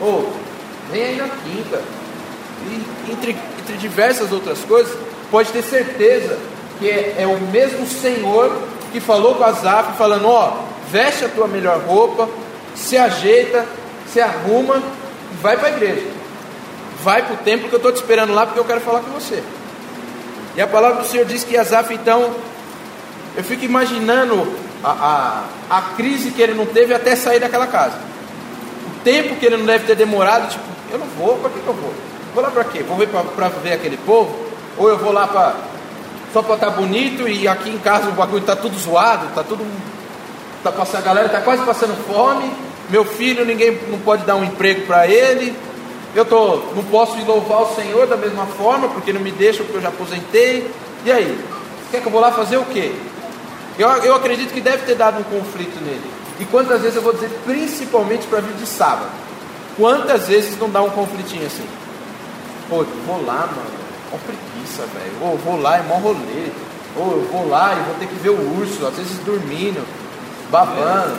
[0.00, 0.32] ô, oh,
[0.90, 1.80] vem aí na quinta,
[2.66, 4.92] e entre, entre diversas outras coisas,
[5.30, 6.40] pode ter certeza
[6.80, 8.52] que é, é o mesmo Senhor
[8.90, 10.56] que falou com Azaf, falando: ó,
[10.90, 12.28] veste a tua melhor roupa
[12.74, 13.66] se ajeita,
[14.12, 16.06] se arruma e vai para a igreja.
[17.02, 19.10] vai para o templo que eu estou te esperando lá porque eu quero falar com
[19.10, 19.42] você.
[20.54, 22.34] E a palavra do Senhor diz que Asaf, então,
[23.36, 24.46] eu fico imaginando
[24.84, 27.96] a, a, a crise que ele não teve até sair daquela casa.
[28.86, 31.72] O tempo que ele não deve ter demorado, tipo, eu não vou, para que, eu
[31.72, 31.92] vou?
[32.34, 32.82] Vou lá para quê?
[32.82, 34.34] Vou ver para ver aquele povo?
[34.76, 35.54] Ou eu vou lá para
[36.32, 39.42] só para estar tá bonito e aqui em casa o bagulho está tudo zoado, está
[39.42, 39.66] tudo.
[40.62, 42.50] Tá passando, a galera está quase passando fome.
[42.88, 45.56] Meu filho, ninguém não pode dar um emprego para ele.
[46.14, 49.78] Eu tô, não posso louvar o Senhor da mesma forma, porque não me deixa, porque
[49.78, 50.70] eu já aposentei.
[51.04, 51.38] E aí?
[51.90, 52.92] Quer que eu vou lá fazer o quê?
[53.78, 56.04] Eu, eu acredito que deve ter dado um conflito nele.
[56.38, 59.10] E quantas vezes eu vou dizer, principalmente para vir de sábado,
[59.76, 61.66] quantas vezes não dá um conflitinho assim?
[62.68, 63.70] Pô, vou lá, mano,
[64.10, 65.12] com preguiça, velho.
[65.22, 66.50] Ou vou lá, é mó rolê.
[66.96, 69.82] Ou eu vou lá e vou ter que ver o urso, às vezes dormindo,
[70.52, 71.16] babando.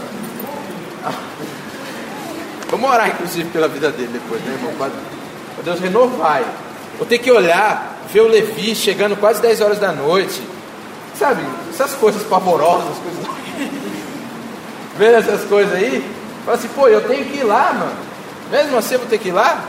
[2.70, 4.74] Vamos orar, inclusive, pela vida dele depois, né, irmão?
[4.78, 6.44] Para Deus renovar.
[6.98, 10.42] Vou ter que olhar, ver o Levi chegando quase 10 horas da noite.
[11.18, 13.34] Sabe, essas coisas pavorosas, coisas.
[14.98, 16.08] Vendo essas coisas aí,
[16.46, 17.94] fala assim, pô, eu tenho que ir lá, mano.
[18.52, 19.64] Mesmo assim eu vou ter que ir lá?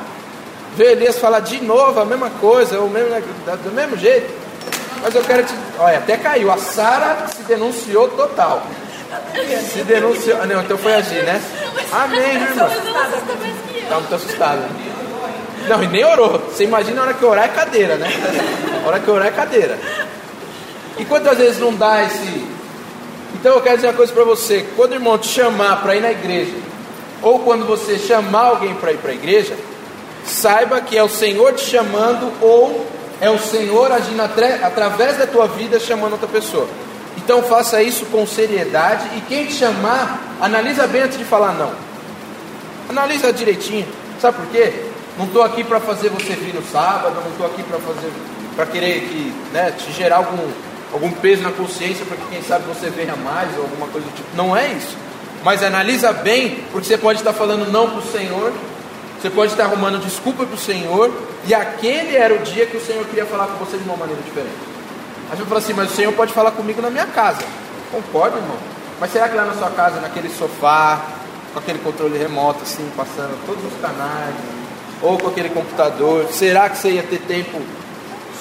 [0.77, 4.31] Ver Elias falar de novo a mesma coisa, o mesmo, do mesmo jeito.
[5.03, 5.55] Mas eu quero te.
[5.79, 6.51] Olha, até caiu.
[6.51, 8.63] A Sara se denunciou total.
[9.73, 10.41] Se denunciou.
[10.41, 11.41] Ah, não, então foi agir, né?
[11.93, 12.69] Amém, meu irmão.
[13.89, 14.63] Tá muito assustado.
[15.69, 16.39] Não, e nem orou.
[16.39, 18.09] Você imagina a hora que orar é cadeira, né?
[18.83, 19.79] A hora que orar é cadeira.
[20.99, 22.45] E quantas vezes não dá esse.
[23.35, 26.01] Então eu quero dizer uma coisa para você: quando o irmão te chamar para ir
[26.01, 26.55] na igreja,
[27.23, 29.57] ou quando você chamar alguém para ir para a igreja,
[30.25, 32.87] saiba que é o Senhor te chamando, ou
[33.21, 36.69] é o Senhor agindo através da tua vida chamando outra pessoa.
[37.17, 41.73] Então faça isso com seriedade e quem te chamar, analisa bem antes de falar não.
[42.89, 43.87] Analisa direitinho.
[44.21, 44.73] Sabe por quê?
[45.17, 48.11] Não estou aqui para fazer você vir no sábado, não estou aqui para fazer
[48.55, 50.49] para querer que, né, te gerar algum,
[50.93, 54.15] algum peso na consciência para que quem sabe você venha mais ou alguma coisa do
[54.15, 54.29] tipo.
[54.37, 54.97] Não é isso.
[55.43, 58.53] Mas analisa bem, porque você pode estar falando não para o Senhor,
[59.21, 61.13] você pode estar arrumando desculpa para o Senhor,
[61.47, 64.23] e aquele era o dia que o Senhor queria falar com você de uma maneira
[64.23, 64.74] diferente.
[65.35, 67.43] A gente fala assim, mas o Senhor pode falar comigo na minha casa.
[67.91, 68.57] Concordo, irmão.
[69.01, 71.03] Mas será que lá na sua casa, naquele sofá,
[71.53, 74.33] com aquele controle remoto, assim, passando todos os canais,
[75.03, 77.61] ou com aquele computador, será que você ia ter tempo,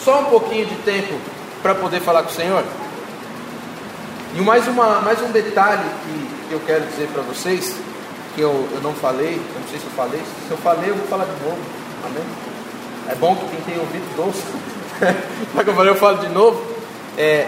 [0.06, 1.15] só um pouquinho de tempo,
[1.63, 2.63] para poder falar com o Senhor?
[4.36, 7.75] E mais, uma, mais um detalhe que, que eu quero dizer para vocês,
[8.36, 10.95] que eu, eu não falei, eu não sei se eu falei, se eu falei eu
[10.95, 11.58] vou falar de novo,
[12.06, 12.23] amém?
[13.10, 14.43] É bom que quem tem ouvido ouça.
[15.56, 16.72] Mas que eu falei, eu falo de novo
[17.17, 17.47] é,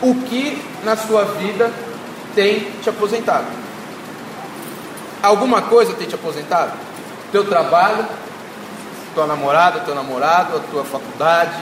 [0.00, 1.70] o que na sua vida
[2.34, 3.46] tem te aposentado?
[5.22, 6.72] Alguma coisa tem te aposentado?
[7.30, 8.04] Teu trabalho,
[9.14, 11.60] tua namorada, teu namorado, a tua faculdade,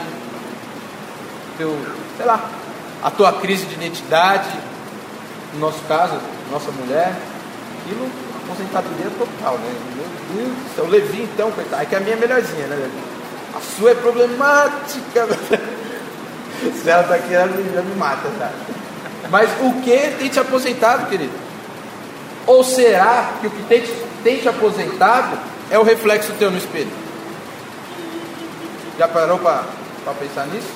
[1.57, 1.77] teu,
[2.17, 2.49] sei lá,
[3.03, 4.49] a tua crise de identidade,
[5.53, 6.19] no nosso caso,
[6.51, 7.13] nossa mulher,
[7.79, 8.09] aquilo,
[8.43, 9.75] aposentadoria total, né?
[9.95, 12.89] Meu Deus do céu, Levi então, coitado, é que a minha é melhorzinha, né?
[13.55, 15.27] A sua é problemática,
[16.81, 18.51] Se ela está aqui, ela já me mata, tá?
[19.29, 21.33] Mas o que tem te aposentado, querido?
[22.45, 23.93] Ou será que o que tem te,
[24.23, 25.37] tem te aposentado
[25.69, 26.91] é o reflexo teu no espelho?
[28.97, 29.63] Já parou para
[30.19, 30.67] pensar nisso?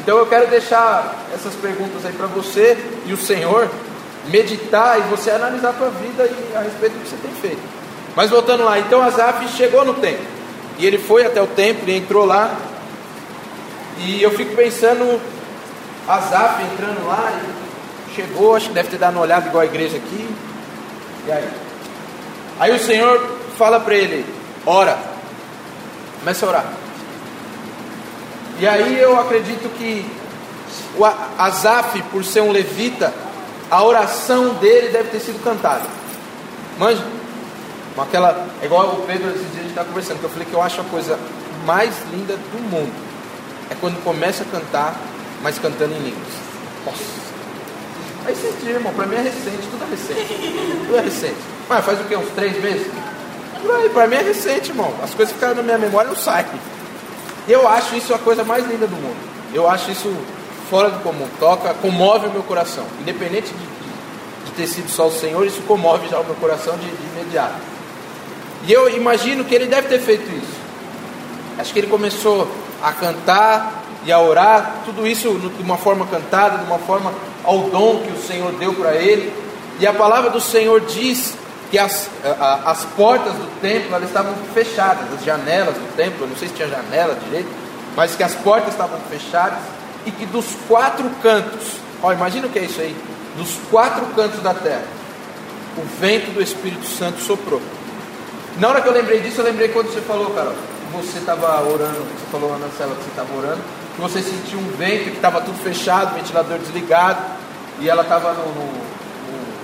[0.00, 2.76] Então eu quero deixar essas perguntas aí para você
[3.06, 3.68] e o Senhor
[4.28, 7.62] meditar e você analisar a tua vida e a respeito do que você tem feito.
[8.14, 10.24] Mas voltando lá, então Azaf chegou no templo.
[10.78, 12.54] E ele foi até o templo e entrou lá
[13.98, 15.20] e eu fico pensando,
[16.06, 17.32] Azaf entrando lá,
[18.14, 20.28] chegou, acho que deve ter dado uma olhada igual a igreja aqui.
[21.26, 21.48] E aí?
[22.60, 24.26] Aí o Senhor fala para ele:
[24.66, 24.98] ora,
[26.20, 26.72] começa a orar.
[28.58, 30.06] E aí eu acredito que
[30.96, 31.04] o
[31.38, 33.12] Azaf, por ser um levita,
[33.70, 35.84] a oração dele deve ter sido cantada.
[36.78, 37.02] Manja?
[37.98, 40.52] Aquela, é igual o Pedro esses dias a gente está conversando, que eu falei que
[40.52, 41.18] eu acho a coisa
[41.64, 43.05] mais linda do mundo
[43.70, 44.94] é quando começa a cantar,
[45.42, 46.32] mas cantando em línguas.
[46.84, 47.26] Nossa.
[48.26, 50.86] Aí senti, irmão, para mim é recente, tudo é recente.
[50.86, 51.36] Tudo é recente.
[51.68, 52.16] Mas faz o que?
[52.16, 52.90] Uns três meses?
[53.78, 54.92] Aí, para mim é recente, irmão.
[55.02, 56.46] As coisas ficaram na minha memória não saem.
[57.48, 59.16] Eu acho isso a coisa mais linda do mundo.
[59.54, 60.12] Eu acho isso
[60.68, 61.28] fora do comum.
[61.38, 62.84] Toca, comove o meu coração.
[63.00, 66.76] Independente de, de, de ter sido só o Senhor, isso comove já o meu coração
[66.76, 67.54] de, de imediato.
[68.66, 70.56] E eu imagino que ele deve ter feito isso.
[71.58, 72.48] Acho que ele começou
[72.82, 77.12] a cantar e a orar, tudo isso de uma forma cantada, de uma forma
[77.42, 79.32] ao dom que o Senhor deu para ele.
[79.80, 81.34] E a palavra do Senhor diz
[81.70, 86.36] que as, a, as portas do templo elas estavam fechadas, as janelas do templo, não
[86.36, 87.48] sei se tinha janela direito,
[87.96, 89.58] mas que as portas estavam fechadas
[90.04, 92.96] e que dos quatro cantos, ó, imagina o que é isso aí,
[93.36, 94.84] dos quatro cantos da terra,
[95.76, 97.60] o vento do Espírito Santo soprou.
[98.58, 100.54] Na hora que eu lembrei disso, eu lembrei quando você falou, Carol,
[100.96, 103.60] você estava orando, você falou lá na cela que você estava orando,
[103.94, 107.22] que você sentiu um vento, que estava tudo fechado, ventilador desligado,
[107.80, 108.36] e ela estava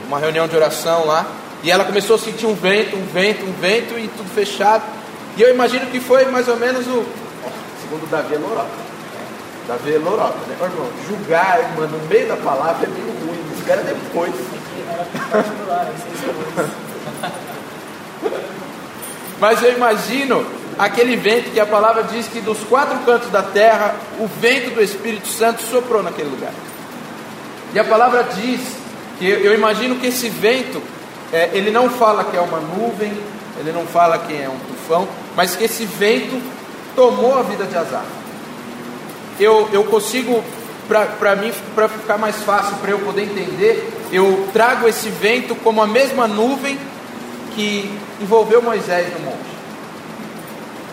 [0.05, 1.27] numa reunião de oração lá,
[1.63, 4.83] e ela começou a sentir um vento, um vento, um vento, e tudo fechado.
[5.37, 7.05] E eu imagino que foi mais ou menos o.
[7.81, 8.83] Segundo Davi é lorota.
[9.69, 10.89] Davi é lorota, né, irmão?
[11.09, 14.33] Julgar, irmão, no meio da palavra é meio ruim, espera depois.
[19.41, 20.45] Mas eu imagino
[20.79, 24.83] aquele vento que a palavra diz que dos quatro cantos da terra, o vento do
[24.83, 26.53] Espírito Santo soprou naquele lugar.
[27.75, 28.61] E a palavra diz
[29.19, 30.83] que eu imagino que esse vento,
[31.33, 33.13] é, ele não fala que é uma nuvem,
[33.59, 36.41] ele não fala que é um tufão, mas que esse vento
[36.95, 38.05] tomou a vida de Azar.
[39.39, 40.43] Eu, eu consigo,
[41.19, 45.81] para mim, para ficar mais fácil, para eu poder entender, eu trago esse vento como
[45.83, 46.79] a mesma nuvem
[47.55, 49.52] que envolveu Moisés no monte.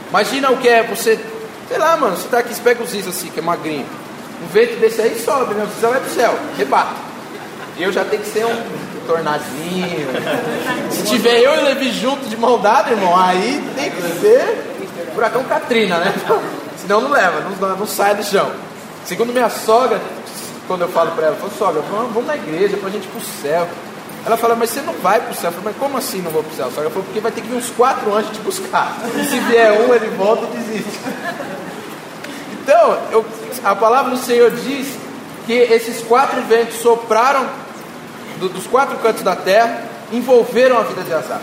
[0.09, 1.19] Imagina o que é você,
[1.67, 3.85] sei lá, mano, você está aqui, você pega os is assim, que é magrinho.
[4.43, 5.67] Um vento desse aí sobe, né?
[5.73, 6.95] Você vai pro céu, rebate.
[7.77, 8.63] Eu já tenho que ser um
[9.07, 10.07] tornadinho.
[10.91, 15.43] Se tiver eu e Levi junto de mão dada, irmão, aí tem que ser furacão
[15.43, 16.13] Katrina, né?
[16.77, 18.51] Senão não leva, não, não sai do chão.
[19.05, 19.99] Segundo minha sogra,
[20.67, 23.09] quando eu falo para ela, eu falo, sogra, vamos, na igreja para a gente ir
[23.09, 23.67] pro céu.
[24.25, 25.49] Ela fala, mas você não vai para o céu.
[25.49, 26.67] Eu falo, mas como assim não vou para o céu?
[26.67, 28.97] A sogra falou, porque vai ter que vir uns quatro anjos te buscar.
[29.15, 30.99] E se vier um, ele volta e desiste.
[32.61, 33.25] Então, eu,
[33.63, 34.95] a palavra do Senhor diz
[35.47, 37.47] que esses quatro ventos sopraram
[38.39, 41.41] do, dos quatro cantos da terra, envolveram a vida de Asaf.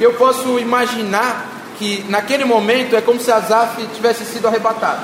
[0.00, 1.46] Eu posso imaginar
[1.78, 5.02] que naquele momento é como se Asaf tivesse sido arrebatado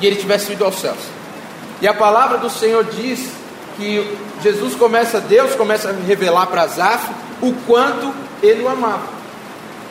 [0.00, 0.98] e ele tivesse ido aos céus.
[1.80, 3.30] E a palavra do Senhor diz
[3.76, 7.10] que Jesus começa, Deus começa a revelar para Asaf
[7.40, 8.12] o quanto
[8.42, 9.22] ele o amava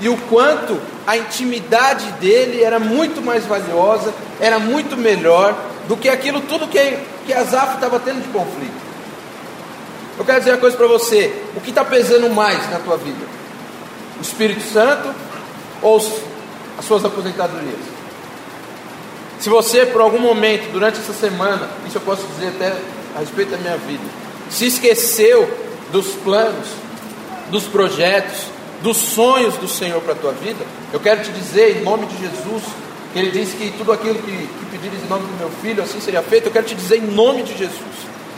[0.02, 5.56] e o quanto a intimidade dele era muito mais valiosa, era muito melhor
[5.88, 8.82] do que aquilo tudo que, que Asaf estava tendo de conflito.
[10.18, 13.26] Eu quero dizer uma coisa para você: o que está pesando mais na tua vida?
[14.18, 15.14] O Espírito Santo
[15.84, 17.80] ou as suas aposentadorias?
[19.40, 22.74] Se você, por algum momento, durante essa semana, isso eu posso dizer até
[23.16, 24.04] a respeito da minha vida,
[24.50, 25.50] se esqueceu
[25.92, 26.68] dos planos,
[27.50, 28.46] dos projetos,
[28.82, 32.18] dos sonhos do Senhor para a tua vida, eu quero te dizer, em nome de
[32.18, 32.64] Jesus,
[33.14, 36.00] que Ele disse que tudo aquilo que, que pedires em nome do meu filho, assim
[36.00, 36.48] seria feito.
[36.48, 37.80] Eu quero te dizer, em nome de Jesus,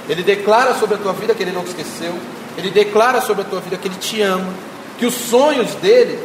[0.10, 2.14] Ele declara sobre a tua vida que Ele não te esqueceu,
[2.58, 4.54] Ele declara sobre a tua vida que Ele te ama,
[4.98, 6.20] que os sonhos dele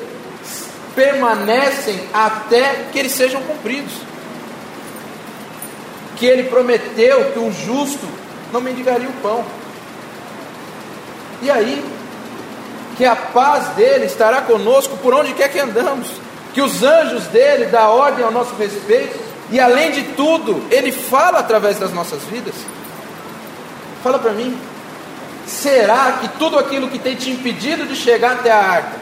[0.94, 3.92] permanecem até que eles sejam cumpridos.
[6.16, 8.04] Que Ele prometeu que o justo
[8.52, 9.44] não mendigaria o pão.
[11.42, 11.84] E aí,
[12.96, 16.08] que a paz dele estará conosco por onde quer que andamos,
[16.52, 19.18] que os anjos dele dão ordem ao nosso respeito,
[19.50, 22.54] e além de tudo, ele fala através das nossas vidas.
[24.02, 24.58] Fala para mim,
[25.46, 28.96] será que tudo aquilo que tem te impedido de chegar até a arca,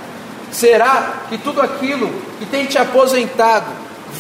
[0.53, 3.67] será que tudo aquilo que tem te aposentado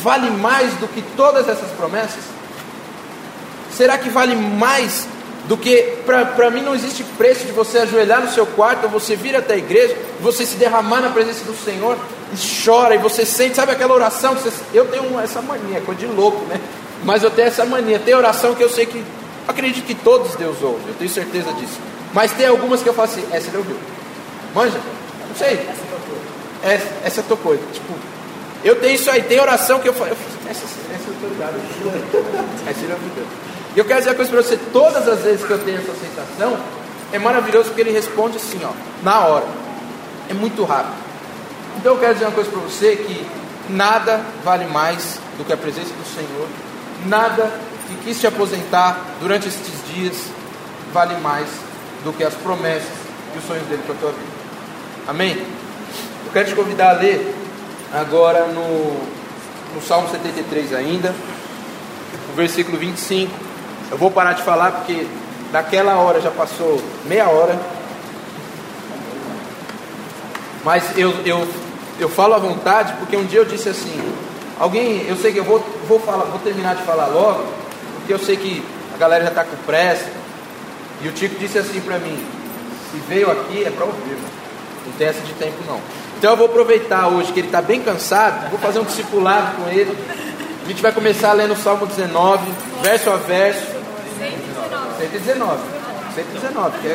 [0.03, 2.25] vale mais do que todas essas promessas?
[3.71, 5.07] Será que vale mais
[5.47, 9.15] do que para mim não existe preço de você ajoelhar no seu quarto, ou você
[9.15, 11.97] vir até a igreja, você se derramar na presença do Senhor
[12.33, 16.01] e chora e você sente, sabe aquela oração que você, eu tenho essa mania, coisa
[16.01, 16.61] de louco, né?
[17.05, 19.05] Mas eu tenho essa mania, tem oração que eu sei que
[19.47, 21.79] acredito que todos Deus ouve, eu tenho certeza disso.
[22.13, 23.77] Mas tem algumas que eu faço assim, essa ele ouviu.
[24.55, 24.81] Manja?
[25.29, 25.61] Não sei.
[26.63, 27.57] Essa, essa tocou.
[27.57, 27.95] Tipo,
[28.65, 30.13] eu tenho isso aí, tem oração que eu faço.
[30.49, 31.55] Essa, essa eu tô ligado.
[32.67, 33.27] Essa ele ouviu.
[33.77, 35.93] E eu quero dizer uma coisa para você: todas as vezes que eu tenho essa
[35.93, 36.59] sensação,
[37.13, 38.71] é maravilhoso porque ele responde assim, ó,
[39.03, 39.47] na hora.
[40.29, 40.97] É muito rápido.
[41.79, 43.27] Então eu quero dizer uma coisa para você: que
[43.69, 46.49] nada vale mais do que a presença do Senhor,
[47.05, 47.53] nada
[47.87, 50.17] que quis te aposentar durante estes dias
[50.93, 51.47] vale mais
[52.03, 52.89] do que as promessas
[53.35, 54.37] e os sonhos dele para a tua vida.
[55.07, 55.37] Amém?
[56.25, 57.35] Eu quero te convidar a ler
[57.93, 58.97] agora no,
[59.75, 61.15] no Salmo 73 ainda,
[62.29, 63.46] no versículo 25.
[63.91, 65.07] Eu vou parar de falar porque
[65.53, 67.59] daquela hora já passou meia hora.
[70.65, 71.47] Mas eu, eu,
[72.01, 73.97] eu falo à vontade porque um dia eu disse assim,
[74.59, 77.45] alguém, eu sei que eu vou, vou, falar, vou terminar de falar logo,
[77.99, 80.11] porque eu sei que a galera já está com pressa.
[81.03, 82.19] E o Tico disse assim para mim,
[82.91, 84.19] se veio aqui é para ouvir.
[84.85, 85.81] Não tem essa de tempo não.
[86.19, 89.69] Então eu vou aproveitar hoje que ele está bem cansado, vou fazer um discipulado com
[89.69, 89.97] ele.
[90.65, 92.51] A gente vai começar lendo o Salmo 19,
[92.83, 93.76] verso a verso.
[94.99, 95.61] 119.
[96.15, 96.91] 119, que é.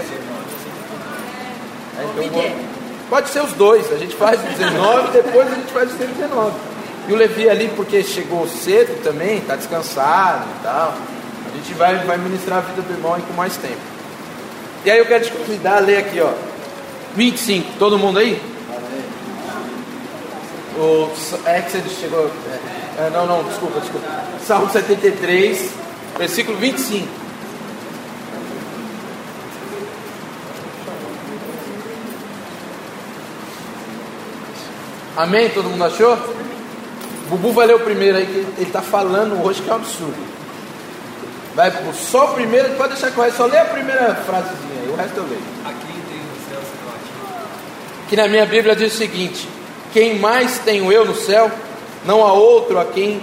[1.98, 2.72] é então.
[3.10, 6.52] Pode ser os dois, a gente faz o 19 depois a gente faz o 119.
[7.08, 10.94] E o Levi ali, porque chegou cedo também, está descansado e tal.
[11.52, 13.82] A gente vai, vai ministrar a vida do irmão aí com mais tempo.
[14.86, 16.32] E aí eu quero te convidar a ler aqui, ó.
[17.16, 18.42] 25, todo mundo aí?
[20.78, 21.10] O
[21.46, 22.32] Exodus chegou.
[22.98, 24.08] É, não, não, desculpa, desculpa.
[24.46, 25.70] Salmo 73,
[26.18, 27.21] versículo 25.
[35.22, 35.50] Amém?
[35.50, 36.18] Todo mundo achou?
[37.30, 40.18] Bubu vai ler o primeiro aí, que ele está falando hoje que é um absurdo.
[41.54, 45.18] Vai só o primeiro, pode deixar correto, só lê a primeira frasezinha aí, o resto
[45.18, 45.44] eu leio.
[45.64, 46.60] Aqui tem no céu
[48.10, 49.48] Que na minha Bíblia diz o seguinte:
[49.94, 51.52] Quem mais tenho eu no céu,
[52.04, 53.22] não há outro a quem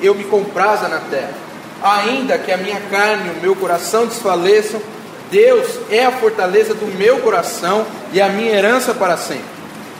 [0.00, 1.34] eu me compraza na terra.
[1.82, 4.80] Ainda que a minha carne e o meu coração desfaleçam,
[5.30, 9.55] Deus é a fortaleza do meu coração e a minha herança para sempre.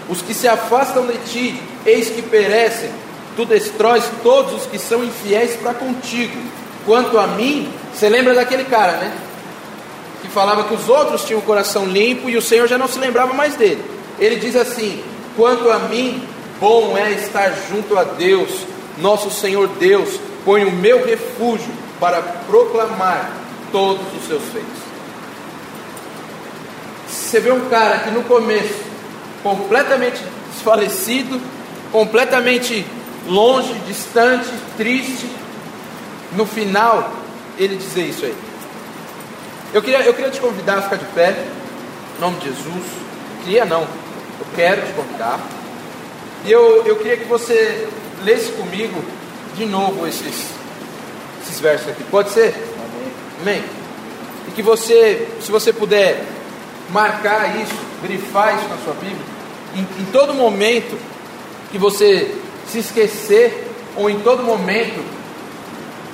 [0.09, 2.91] Os que se afastam de ti, eis que perecem,
[3.35, 6.39] tu destróis todos os que são infiéis para contigo.
[6.85, 9.13] Quanto a mim, você lembra daquele cara, né?
[10.23, 12.99] Que falava que os outros tinham o coração limpo e o Senhor já não se
[12.99, 13.85] lembrava mais dele.
[14.19, 15.03] Ele diz assim:
[15.37, 16.23] Quanto a mim,
[16.61, 18.51] bom é estar junto a Deus,
[18.99, 23.33] nosso Senhor Deus, põe o meu refúgio para proclamar
[23.73, 24.87] todos os seus feitos.
[27.09, 28.75] Você vê um cara que no começo,
[29.47, 30.21] completamente
[30.53, 31.41] desfalecido,
[31.93, 32.85] completamente
[33.29, 35.31] longe, distante, triste,
[36.33, 37.13] no final,
[37.57, 38.35] ele dizer isso aí.
[39.73, 41.47] Eu queria, eu queria te convidar a ficar de pé,
[42.17, 42.85] em nome de Jesus.
[43.45, 45.39] Queria não, eu quero te convidar.
[46.45, 47.89] E eu, eu queria que você
[48.25, 49.01] lesse comigo
[49.55, 50.49] de novo esses,
[51.43, 52.03] esses versos aqui.
[52.11, 52.53] Pode ser?
[52.81, 53.13] Amém.
[53.43, 53.65] Amém.
[54.49, 56.25] E que você, se você puder
[56.91, 59.36] marcar isso, grifar isso na sua Bíblia,
[59.77, 60.99] em, em todo momento
[61.71, 62.35] que você
[62.67, 63.67] se esquecer,
[63.97, 65.03] ou em todo momento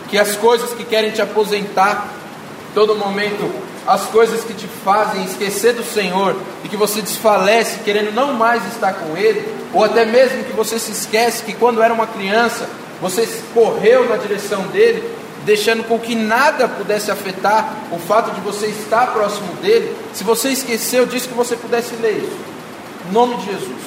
[0.09, 2.07] que as coisas que querem te aposentar,
[2.75, 3.51] todo momento,
[3.87, 8.63] as coisas que te fazem esquecer do Senhor e que você desfalece querendo não mais
[8.73, 9.43] estar com Ele,
[9.73, 12.69] ou até mesmo que você se esquece que quando era uma criança
[13.01, 15.03] você correu na direção dele,
[15.45, 19.97] deixando com que nada pudesse afetar o fato de você estar próximo dele.
[20.13, 22.52] Se você esqueceu disso, que você pudesse ler isso,
[23.11, 23.83] nome de Jesus,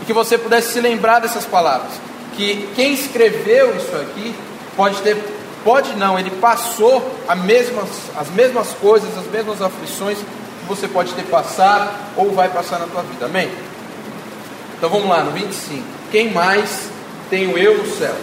[0.00, 1.92] e que você pudesse se lembrar dessas palavras.
[2.36, 4.34] Que quem escreveu isso aqui
[4.76, 5.16] pode ter
[5.64, 11.22] Pode não, ele passou mesmas, as mesmas coisas, as mesmas aflições que você pode ter
[11.22, 13.24] passado ou vai passar na tua vida.
[13.24, 13.50] Amém?
[14.76, 15.82] Então vamos lá, no 25.
[16.12, 16.90] Quem mais
[17.30, 18.14] tenho eu no céu?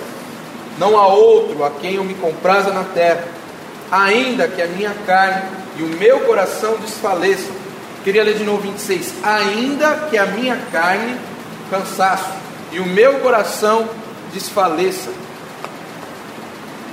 [0.77, 3.23] Não há outro a quem eu me compraza na terra,
[3.91, 7.55] ainda que a minha carne e o meu coração desfaleçam.
[8.03, 9.13] Queria ler de novo 26.
[9.23, 11.17] Ainda que a minha carne,
[11.69, 12.31] cansaço,
[12.71, 13.87] e o meu coração
[14.33, 15.09] desfaleça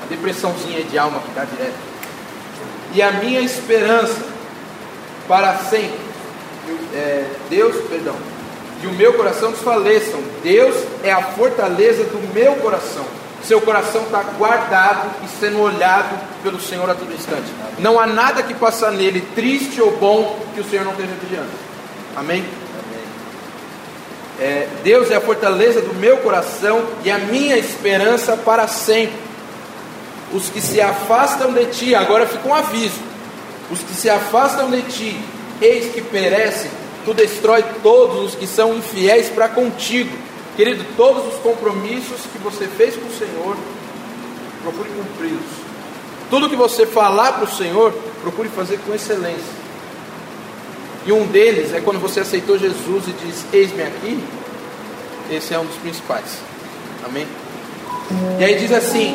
[0.09, 1.77] depressãozinha de alma que dá direto.
[2.95, 4.17] E a minha esperança
[5.27, 5.99] para sempre,
[6.95, 8.17] é, Deus, perdão,
[8.83, 10.21] e o meu coração desfaleçam.
[10.43, 13.05] Deus é a fortaleza do meu coração.
[13.45, 17.47] Seu coração está guardado e sendo olhado pelo Senhor a todo instante.
[17.79, 21.51] Não há nada que passar nele, triste ou bom, que o Senhor não esteja vigiando.
[22.17, 22.45] Amém?
[24.41, 29.29] É, Deus é a fortaleza do meu coração e a minha esperança para sempre
[30.33, 33.01] os que se afastam de ti, agora fica um aviso:
[33.71, 35.21] os que se afastam de ti,
[35.61, 36.71] eis que perecem,
[37.05, 40.17] tu destrói todos os que são infiéis para contigo.
[40.59, 43.57] Querido, todos os compromissos que você fez com o Senhor,
[44.61, 45.47] procure cumpri-los.
[46.29, 49.55] Tudo que você falar para o Senhor, procure fazer com excelência.
[51.07, 54.19] E um deles é quando você aceitou Jesus e diz: Eis-me aqui.
[55.31, 56.39] Esse é um dos principais.
[57.05, 57.29] Amém?
[58.41, 59.15] E aí diz assim: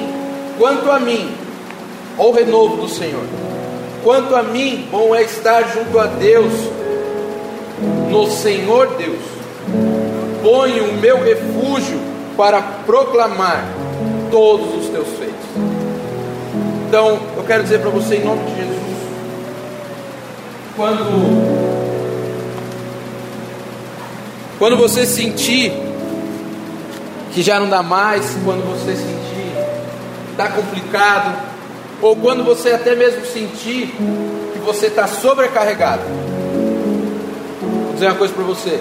[0.58, 1.36] Quanto a mim,
[2.18, 3.26] ó o renovo do Senhor,
[4.02, 6.54] quanto a mim, bom é estar junto a Deus,
[8.10, 10.03] no Senhor Deus.
[10.44, 12.00] Ponho o meu refúgio
[12.38, 13.66] para proclamar
[14.30, 15.46] todos os teus feitos.
[16.88, 18.98] Então, eu quero dizer para você, em nome de Jesus,
[20.76, 21.64] quando
[24.60, 25.72] quando você sentir
[27.34, 29.24] que já não dá mais, quando você sentir
[30.34, 31.36] está complicado,
[32.02, 33.96] ou quando você até mesmo sentir
[34.54, 36.04] que você está sobrecarregado.
[37.62, 38.80] Vou dizer uma coisa para você: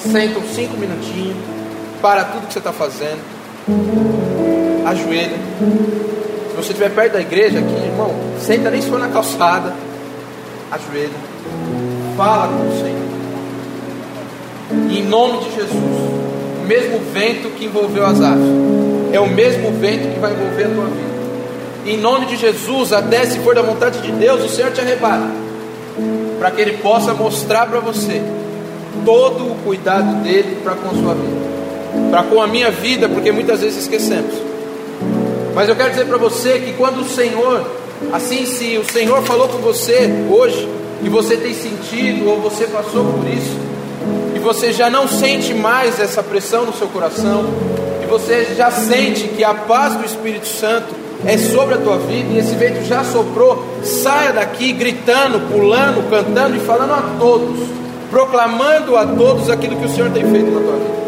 [0.00, 1.36] senta uns cinco minutinhos,
[2.00, 3.20] para tudo que você está fazendo,
[4.86, 5.36] ajoelha.
[6.50, 9.74] Se você estiver perto da igreja aqui, irmão, senta nem se for na calçada,
[10.70, 11.10] ajoelha,
[12.16, 13.10] fala com o Senhor.
[14.90, 15.72] Em nome de Jesus,
[16.62, 18.44] o mesmo vento que envolveu as aves,
[19.12, 21.10] é o mesmo vento que vai envolver a tua vida.
[21.86, 25.28] Em nome de Jesus, até se for da vontade de Deus, o Senhor te arrebata,
[26.38, 28.22] para que Ele possa mostrar para você
[29.04, 33.60] todo o cuidado dele para com sua vida, para com a minha vida, porque muitas
[33.60, 34.34] vezes esquecemos.
[35.54, 37.66] Mas eu quero dizer para você que quando o Senhor,
[38.12, 40.68] assim se o Senhor falou com você hoje,
[41.02, 43.56] e você tem sentido ou você passou por isso,
[44.34, 47.44] e você já não sente mais essa pressão no seu coração,
[48.02, 52.32] e você já sente que a paz do Espírito Santo é sobre a tua vida,
[52.32, 57.80] e esse vento já soprou, saia daqui gritando, pulando, cantando e falando a todos
[58.10, 61.00] proclamando a todos aquilo que o Senhor tem feito na tua vida.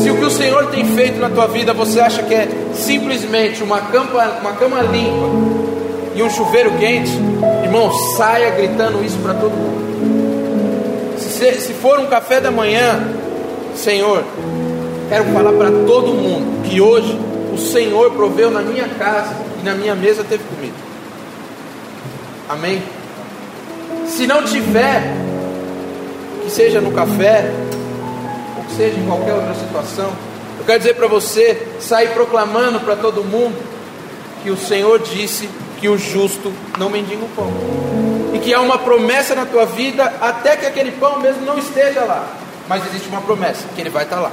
[0.00, 3.62] Se o que o Senhor tem feito na tua vida você acha que é simplesmente
[3.62, 5.74] uma cama, uma cama limpa
[6.14, 7.10] e um chuveiro quente,
[7.64, 11.18] irmão, saia gritando isso para todo mundo.
[11.18, 13.08] Se, se for um café da manhã,
[13.74, 14.22] Senhor,
[15.08, 17.18] quero falar para todo mundo que hoje
[17.52, 20.74] o Senhor proveu na minha casa e na minha mesa teve comida.
[22.48, 22.82] Amém?
[24.06, 25.02] Se não tiver,
[26.54, 27.50] seja no café,
[28.56, 30.12] ou seja em qualquer outra situação,
[30.56, 33.56] eu quero dizer para você, sair proclamando para todo mundo
[34.42, 35.48] que o Senhor disse
[35.80, 37.52] que o justo não mendiga o pão.
[38.32, 42.04] E que há uma promessa na tua vida, até que aquele pão mesmo não esteja
[42.04, 42.24] lá.
[42.68, 44.30] Mas existe uma promessa, que ele vai estar lá.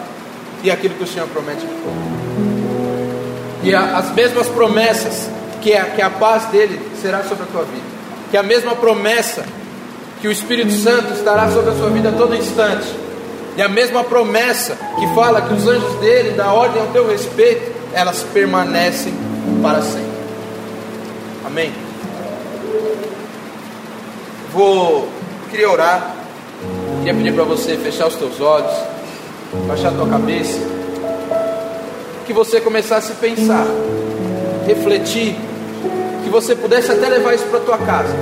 [0.64, 1.66] E é aquilo que o Senhor promete
[3.64, 5.28] E as mesmas promessas,
[5.60, 7.86] que a, que a paz dele será sobre a tua vida.
[8.30, 9.44] Que a mesma promessa
[10.22, 12.88] que o Espírito Santo estará sobre a sua vida a todo instante.
[13.58, 17.72] E a mesma promessa que fala que os anjos dele dão ordem ao teu respeito,
[17.92, 19.14] elas permanecem
[19.62, 20.12] para sempre.
[21.46, 21.74] Amém.
[24.54, 25.10] Vou
[25.50, 26.16] queria orar.
[27.00, 28.72] Queria pedir para você fechar os teus olhos,
[29.68, 30.60] baixar a tua cabeça,
[32.26, 33.66] que você começasse a pensar,
[34.68, 35.36] refletir,
[36.24, 38.14] que você pudesse até levar isso para tua casa.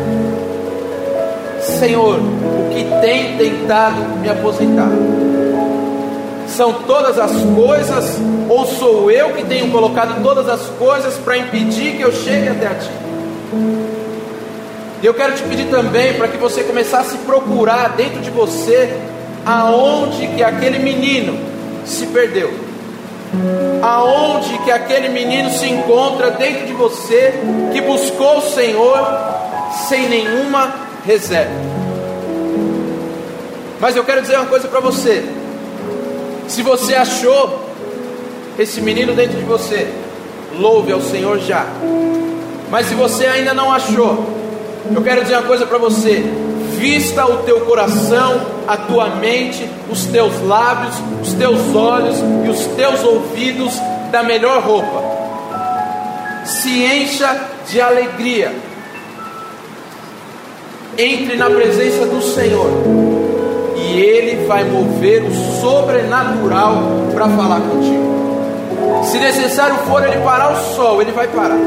[1.69, 4.89] Senhor, o que tem tentado me aposentar?
[6.47, 11.95] São todas as coisas, ou sou eu que tenho colocado todas as coisas para impedir
[11.95, 12.89] que eu chegue até a Ti?
[15.01, 18.93] E eu quero te pedir também para que você começasse a procurar dentro de você
[19.45, 21.39] aonde que aquele menino
[21.85, 22.51] se perdeu.
[23.81, 27.33] Aonde que aquele menino se encontra dentro de você
[27.71, 28.99] que buscou o Senhor
[29.87, 31.51] sem nenhuma reserva.
[33.79, 35.23] Mas eu quero dizer uma coisa para você.
[36.47, 37.69] Se você achou
[38.57, 39.87] esse menino dentro de você,
[40.57, 41.65] louve ao Senhor já.
[42.69, 44.25] Mas se você ainda não achou,
[44.93, 46.23] eu quero dizer uma coisa para você:
[46.77, 52.65] vista o teu coração, a tua mente, os teus lábios, os teus olhos e os
[52.75, 53.73] teus ouvidos
[54.11, 55.03] da melhor roupa.
[56.45, 58.68] Se encha de alegria
[60.99, 62.69] entre na presença do Senhor
[63.77, 66.83] e Ele vai mover o sobrenatural
[67.13, 69.03] para falar contigo.
[69.05, 71.57] Se necessário for Ele parar o sol, Ele vai parar.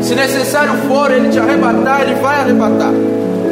[0.00, 2.92] Se necessário for Ele te arrebatar, Ele vai arrebatar.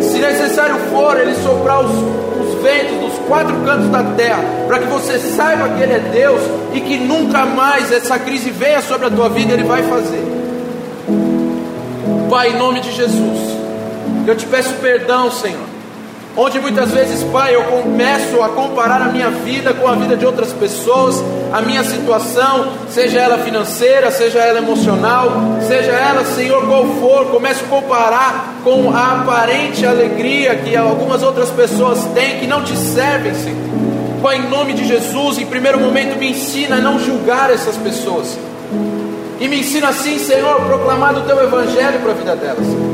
[0.01, 4.87] Se necessário for Ele soprar os, os ventos dos quatro cantos da terra, para que
[4.87, 6.41] você saiba que Ele é Deus
[6.73, 10.25] e que nunca mais essa crise venha sobre a tua vida, Ele vai fazer.
[12.31, 13.60] Pai, em nome de Jesus.
[14.27, 15.81] Eu te peço perdão, Senhor.
[16.37, 20.25] Onde muitas vezes, Pai, eu começo a comparar a minha vida com a vida de
[20.25, 21.23] outras pessoas,
[21.53, 27.65] a minha situação, seja ela financeira, seja ela emocional, seja ela, Senhor, qual for, começo
[27.65, 33.35] a comparar com a aparente alegria que algumas outras pessoas têm que não te servem,
[33.35, 33.59] Senhor.
[34.23, 38.39] Pai, em nome de Jesus, em primeiro momento me ensina a não julgar essas pessoas.
[39.41, 42.90] E me ensina assim, Senhor, proclamar o teu evangelho para a vida delas.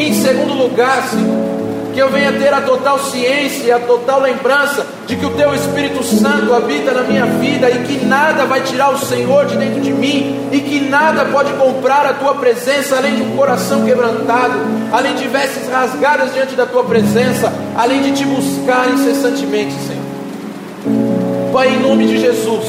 [0.00, 4.22] E em segundo lugar, Senhor, que eu venha ter a total ciência e a total
[4.22, 8.62] lembrança de que o Teu Espírito Santo habita na minha vida e que nada vai
[8.62, 12.96] tirar o Senhor de dentro de mim e que nada pode comprar a Tua presença
[12.96, 14.54] além de um coração quebrantado,
[14.90, 21.52] além de vestes rasgadas diante da Tua presença, além de Te buscar incessantemente, Senhor.
[21.52, 22.64] Pai, em nome de Jesus,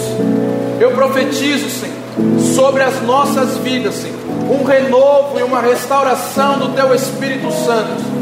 [0.81, 6.93] eu profetizo, Senhor, sobre as nossas vidas, Senhor um renovo e uma restauração do Teu
[6.93, 8.21] Espírito Santo.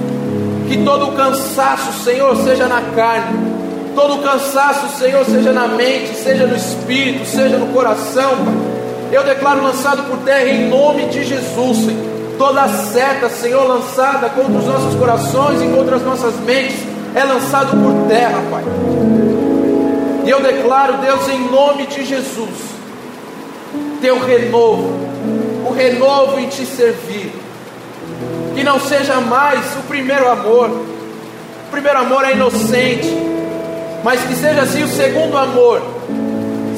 [0.68, 3.50] Que todo cansaço, Senhor, seja na carne,
[3.96, 8.32] Todo cansaço, Senhor, seja na mente, seja no espírito, seja no coração.
[9.12, 12.10] Eu declaro lançado por terra em nome de Jesus, Senhor.
[12.38, 16.78] Toda seta, Senhor, lançada contra os nossos corações e contra as nossas mentes,
[17.14, 18.64] é lançado por terra, Pai.
[20.26, 22.50] E eu declaro, Deus, em nome de Jesus,
[24.00, 25.09] teu renovo,
[25.80, 27.32] renovo em te servir.
[28.54, 33.08] Que não seja mais o primeiro amor, o primeiro amor é inocente,
[34.04, 35.82] mas que seja assim o segundo amor.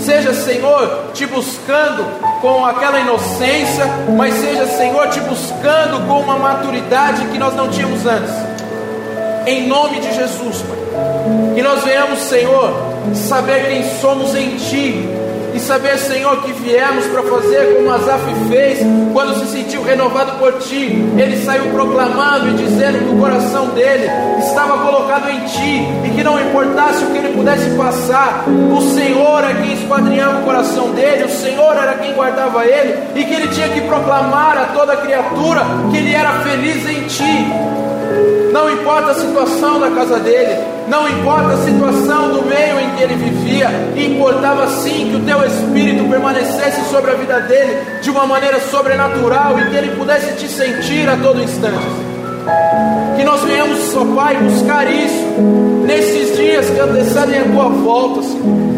[0.06, 2.06] Seja, Senhor, te buscando
[2.42, 3.86] com aquela inocência,
[4.16, 8.34] mas seja, Senhor, te buscando com uma maturidade que nós não tínhamos antes.
[9.48, 10.78] Em nome de Jesus, Pai.
[11.56, 12.74] Que nós venhamos, Senhor,
[13.16, 15.22] saber quem somos em Ti
[15.54, 18.80] e saber, Senhor, que viemos para fazer como Asaf fez
[19.12, 21.04] quando se sentiu renovado por Ti.
[21.18, 26.24] Ele saiu proclamando e dizendo que o coração dele estava colocado em Ti e que
[26.24, 31.26] não importasse o que ele pudesse passar, o Senhor é quem esquadrinhava o coração dele,
[31.26, 35.62] o Senhor era quem guardava ele e que ele tinha que proclamar a toda criatura
[35.92, 37.48] que ele era feliz em Ti.
[38.52, 43.04] Não importa a situação da casa dele, não importa a situação do meio em que
[43.04, 48.26] ele vivia, importava sim que o teu espírito permanecesse sobre a vida dele de uma
[48.26, 51.78] maneira sobrenatural e que ele pudesse te sentir a todo instante.
[53.16, 55.26] Que nós venhamos, ó Pai, buscar isso
[55.86, 58.72] nesses dias que antecedem a tua volta, Senhor.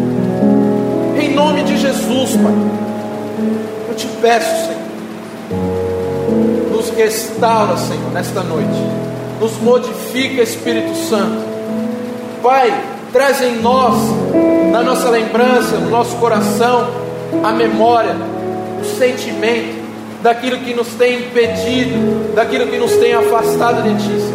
[1.20, 2.54] Em nome de Jesus, Pai,
[3.88, 4.84] eu te peço, Senhor,
[6.70, 9.04] nos restaura, Senhor, nesta noite
[9.40, 11.53] nos modifica, Espírito Santo.
[12.44, 12.78] Pai,
[13.10, 13.94] traz em nós,
[14.70, 16.90] na nossa lembrança, no nosso coração,
[17.42, 18.14] a memória,
[18.82, 19.82] o sentimento
[20.22, 24.34] daquilo que nos tem impedido, daquilo que nos tem afastado de Ti.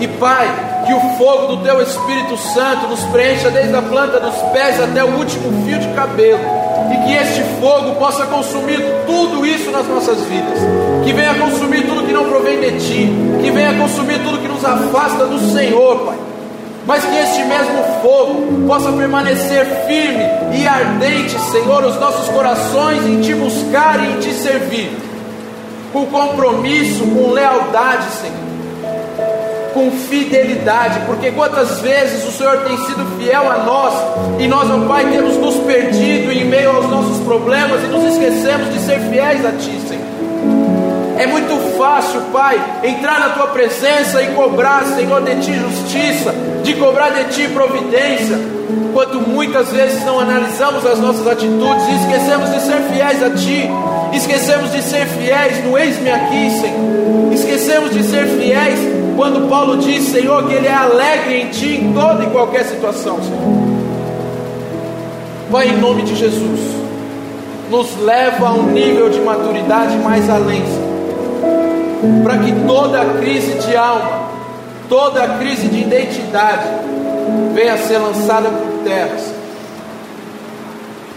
[0.00, 4.36] E Pai, que o fogo do Teu Espírito Santo nos preencha desde a planta dos
[4.52, 9.70] pés até o último fio de cabelo e que este fogo possa consumir tudo isso
[9.70, 10.58] nas nossas vidas,
[11.04, 13.08] que venha consumir tudo que não provém de Ti,
[13.42, 16.16] que venha consumir tudo que nos afasta do Senhor, Pai.
[16.86, 20.24] Mas que este mesmo fogo possa permanecer firme
[20.58, 24.90] e ardente, Senhor, os nossos corações em Te buscar e em Te servir,
[25.92, 28.47] com compromisso, com lealdade, Senhor
[29.78, 33.94] com fidelidade, porque quantas vezes o Senhor tem sido fiel a nós
[34.40, 38.72] e nós, ó Pai, temos nos perdido em meio aos nossos problemas e nos esquecemos
[38.72, 40.04] de ser fiéis a Ti, Senhor.
[41.16, 46.74] É muito fácil, Pai, entrar na Tua presença e cobrar, Senhor, de Ti justiça, de
[46.74, 48.36] cobrar de Ti providência,
[48.92, 53.70] quanto muitas vezes não analisamos as nossas atitudes e esquecemos de ser fiéis a Ti,
[54.12, 60.04] esquecemos de ser fiéis no eis-me aqui, Senhor, esquecemos de ser fiéis quando Paulo diz,
[60.04, 63.68] Senhor, que Ele é alegre em Ti em toda e qualquer situação, Senhor.
[65.50, 66.60] Pai, em nome de Jesus,
[67.68, 72.22] nos leva a um nível de maturidade mais além, Senhor.
[72.22, 74.28] Para que toda crise de alma,
[74.88, 76.68] toda crise de identidade
[77.54, 79.16] venha a ser lançada por terra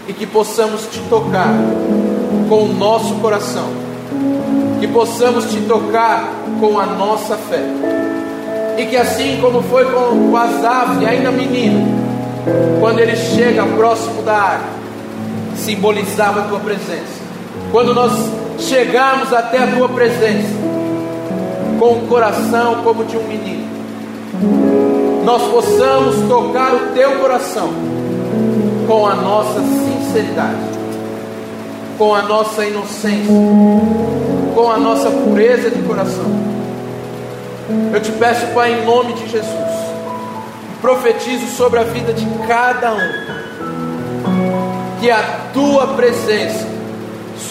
[0.08, 1.54] e que possamos te tocar
[2.48, 3.68] com o nosso coração,
[4.80, 7.60] que possamos te tocar com a nossa fé,
[8.78, 11.88] e que assim como foi com o Azaf, ainda menino,
[12.78, 14.68] quando ele chega próximo da água,
[15.56, 17.20] simbolizava a tua presença.
[17.72, 18.12] Quando nós
[18.60, 20.54] chegarmos até a tua presença,
[21.80, 23.66] com o coração como de um menino,
[25.24, 27.70] nós possamos tocar o teu coração
[28.86, 30.60] com a nossa sinceridade,
[31.98, 33.34] com a nossa inocência,
[34.54, 36.51] com a nossa pureza de coração.
[37.92, 39.52] Eu te peço, Pai, em nome de Jesus,
[40.80, 43.12] profetizo sobre a vida de cada um,
[45.00, 46.66] que a tua presença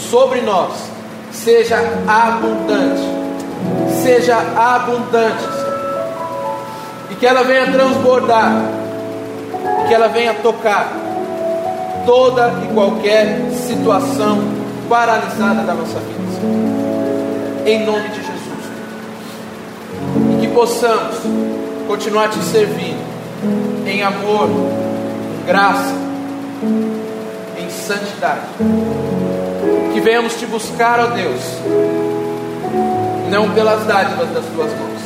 [0.10, 0.74] sobre nós
[1.32, 3.22] seja abundante
[4.04, 5.44] seja abundante,
[7.12, 8.64] e que ela venha transbordar,
[9.84, 10.92] e que ela venha tocar
[12.06, 14.40] toda e qualquer situação
[14.90, 16.22] paralisada da nossa vida,
[17.66, 18.31] em nome de Jesus,
[20.54, 21.16] possamos
[21.88, 23.02] continuar te servindo
[23.86, 25.94] em amor, em graça,
[27.58, 28.42] em santidade,
[29.94, 31.42] que venhamos te buscar, ó Deus
[33.32, 35.02] não pelas dádivas das tuas mãos,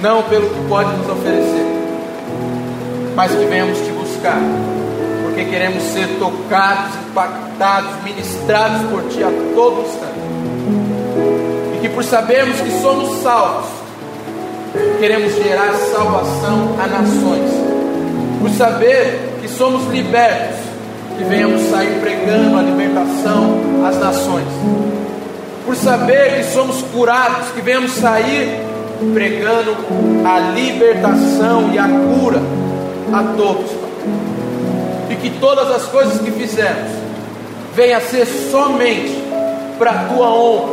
[0.00, 1.66] não pelo que pode nos oferecer,
[3.14, 4.40] mas que venhamos te buscar,
[5.22, 10.20] porque queremos ser tocados, impactados, ministrados por ti a todo instante,
[11.76, 13.68] e que por sabermos que somos salvos,
[14.98, 17.50] queremos gerar salvação a nações.
[18.40, 20.58] Por saber que somos libertos,
[21.16, 24.46] que venhamos sair pregando a libertação às nações.
[25.64, 28.60] Por saber que somos curados, que venhamos sair
[29.12, 29.76] pregando
[30.24, 32.40] a libertação e a cura
[33.12, 33.70] a todos.
[35.10, 36.90] E que todas as coisas que fizemos
[37.74, 39.22] venham a ser somente
[39.78, 40.72] para a tua honra,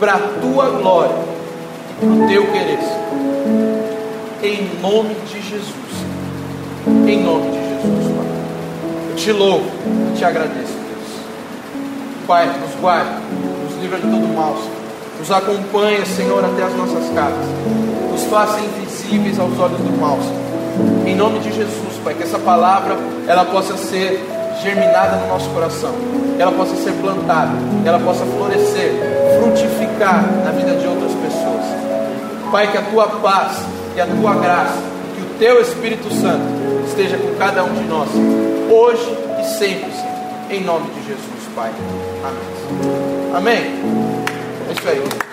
[0.00, 1.16] para a tua glória,
[2.00, 3.01] para o teu querer.
[4.42, 5.72] Em nome de Jesus.
[7.06, 8.26] Em nome de Jesus, Pai.
[9.10, 9.70] Eu te louvo
[10.12, 12.26] e te agradeço, Deus.
[12.26, 13.10] Pai, nos guarde,
[13.62, 14.82] nos livra de todo mal, Senhor.
[15.20, 17.46] Nos acompanha, Senhor, até as nossas casas.
[18.10, 21.06] Nos faça invisíveis aos olhos do mal, Senhor.
[21.06, 22.96] Em nome de Jesus, Pai, que essa palavra
[23.28, 24.20] ela possa ser
[24.60, 25.94] germinada no nosso coração,
[26.36, 27.52] ela possa ser plantada,
[27.84, 28.92] ela possa florescer,
[29.38, 31.64] frutificar na vida de outras pessoas.
[32.50, 33.64] Pai, que a tua paz,
[33.94, 34.78] que a tua graça,
[35.14, 36.44] que o teu Espírito Santo
[36.86, 38.08] esteja com cada um de nós,
[38.70, 40.12] hoje e sempre, Senhor.
[40.50, 41.70] Em nome de Jesus, Pai.
[42.24, 43.34] Amém.
[43.34, 43.82] Amém.
[44.68, 45.31] É isso aí.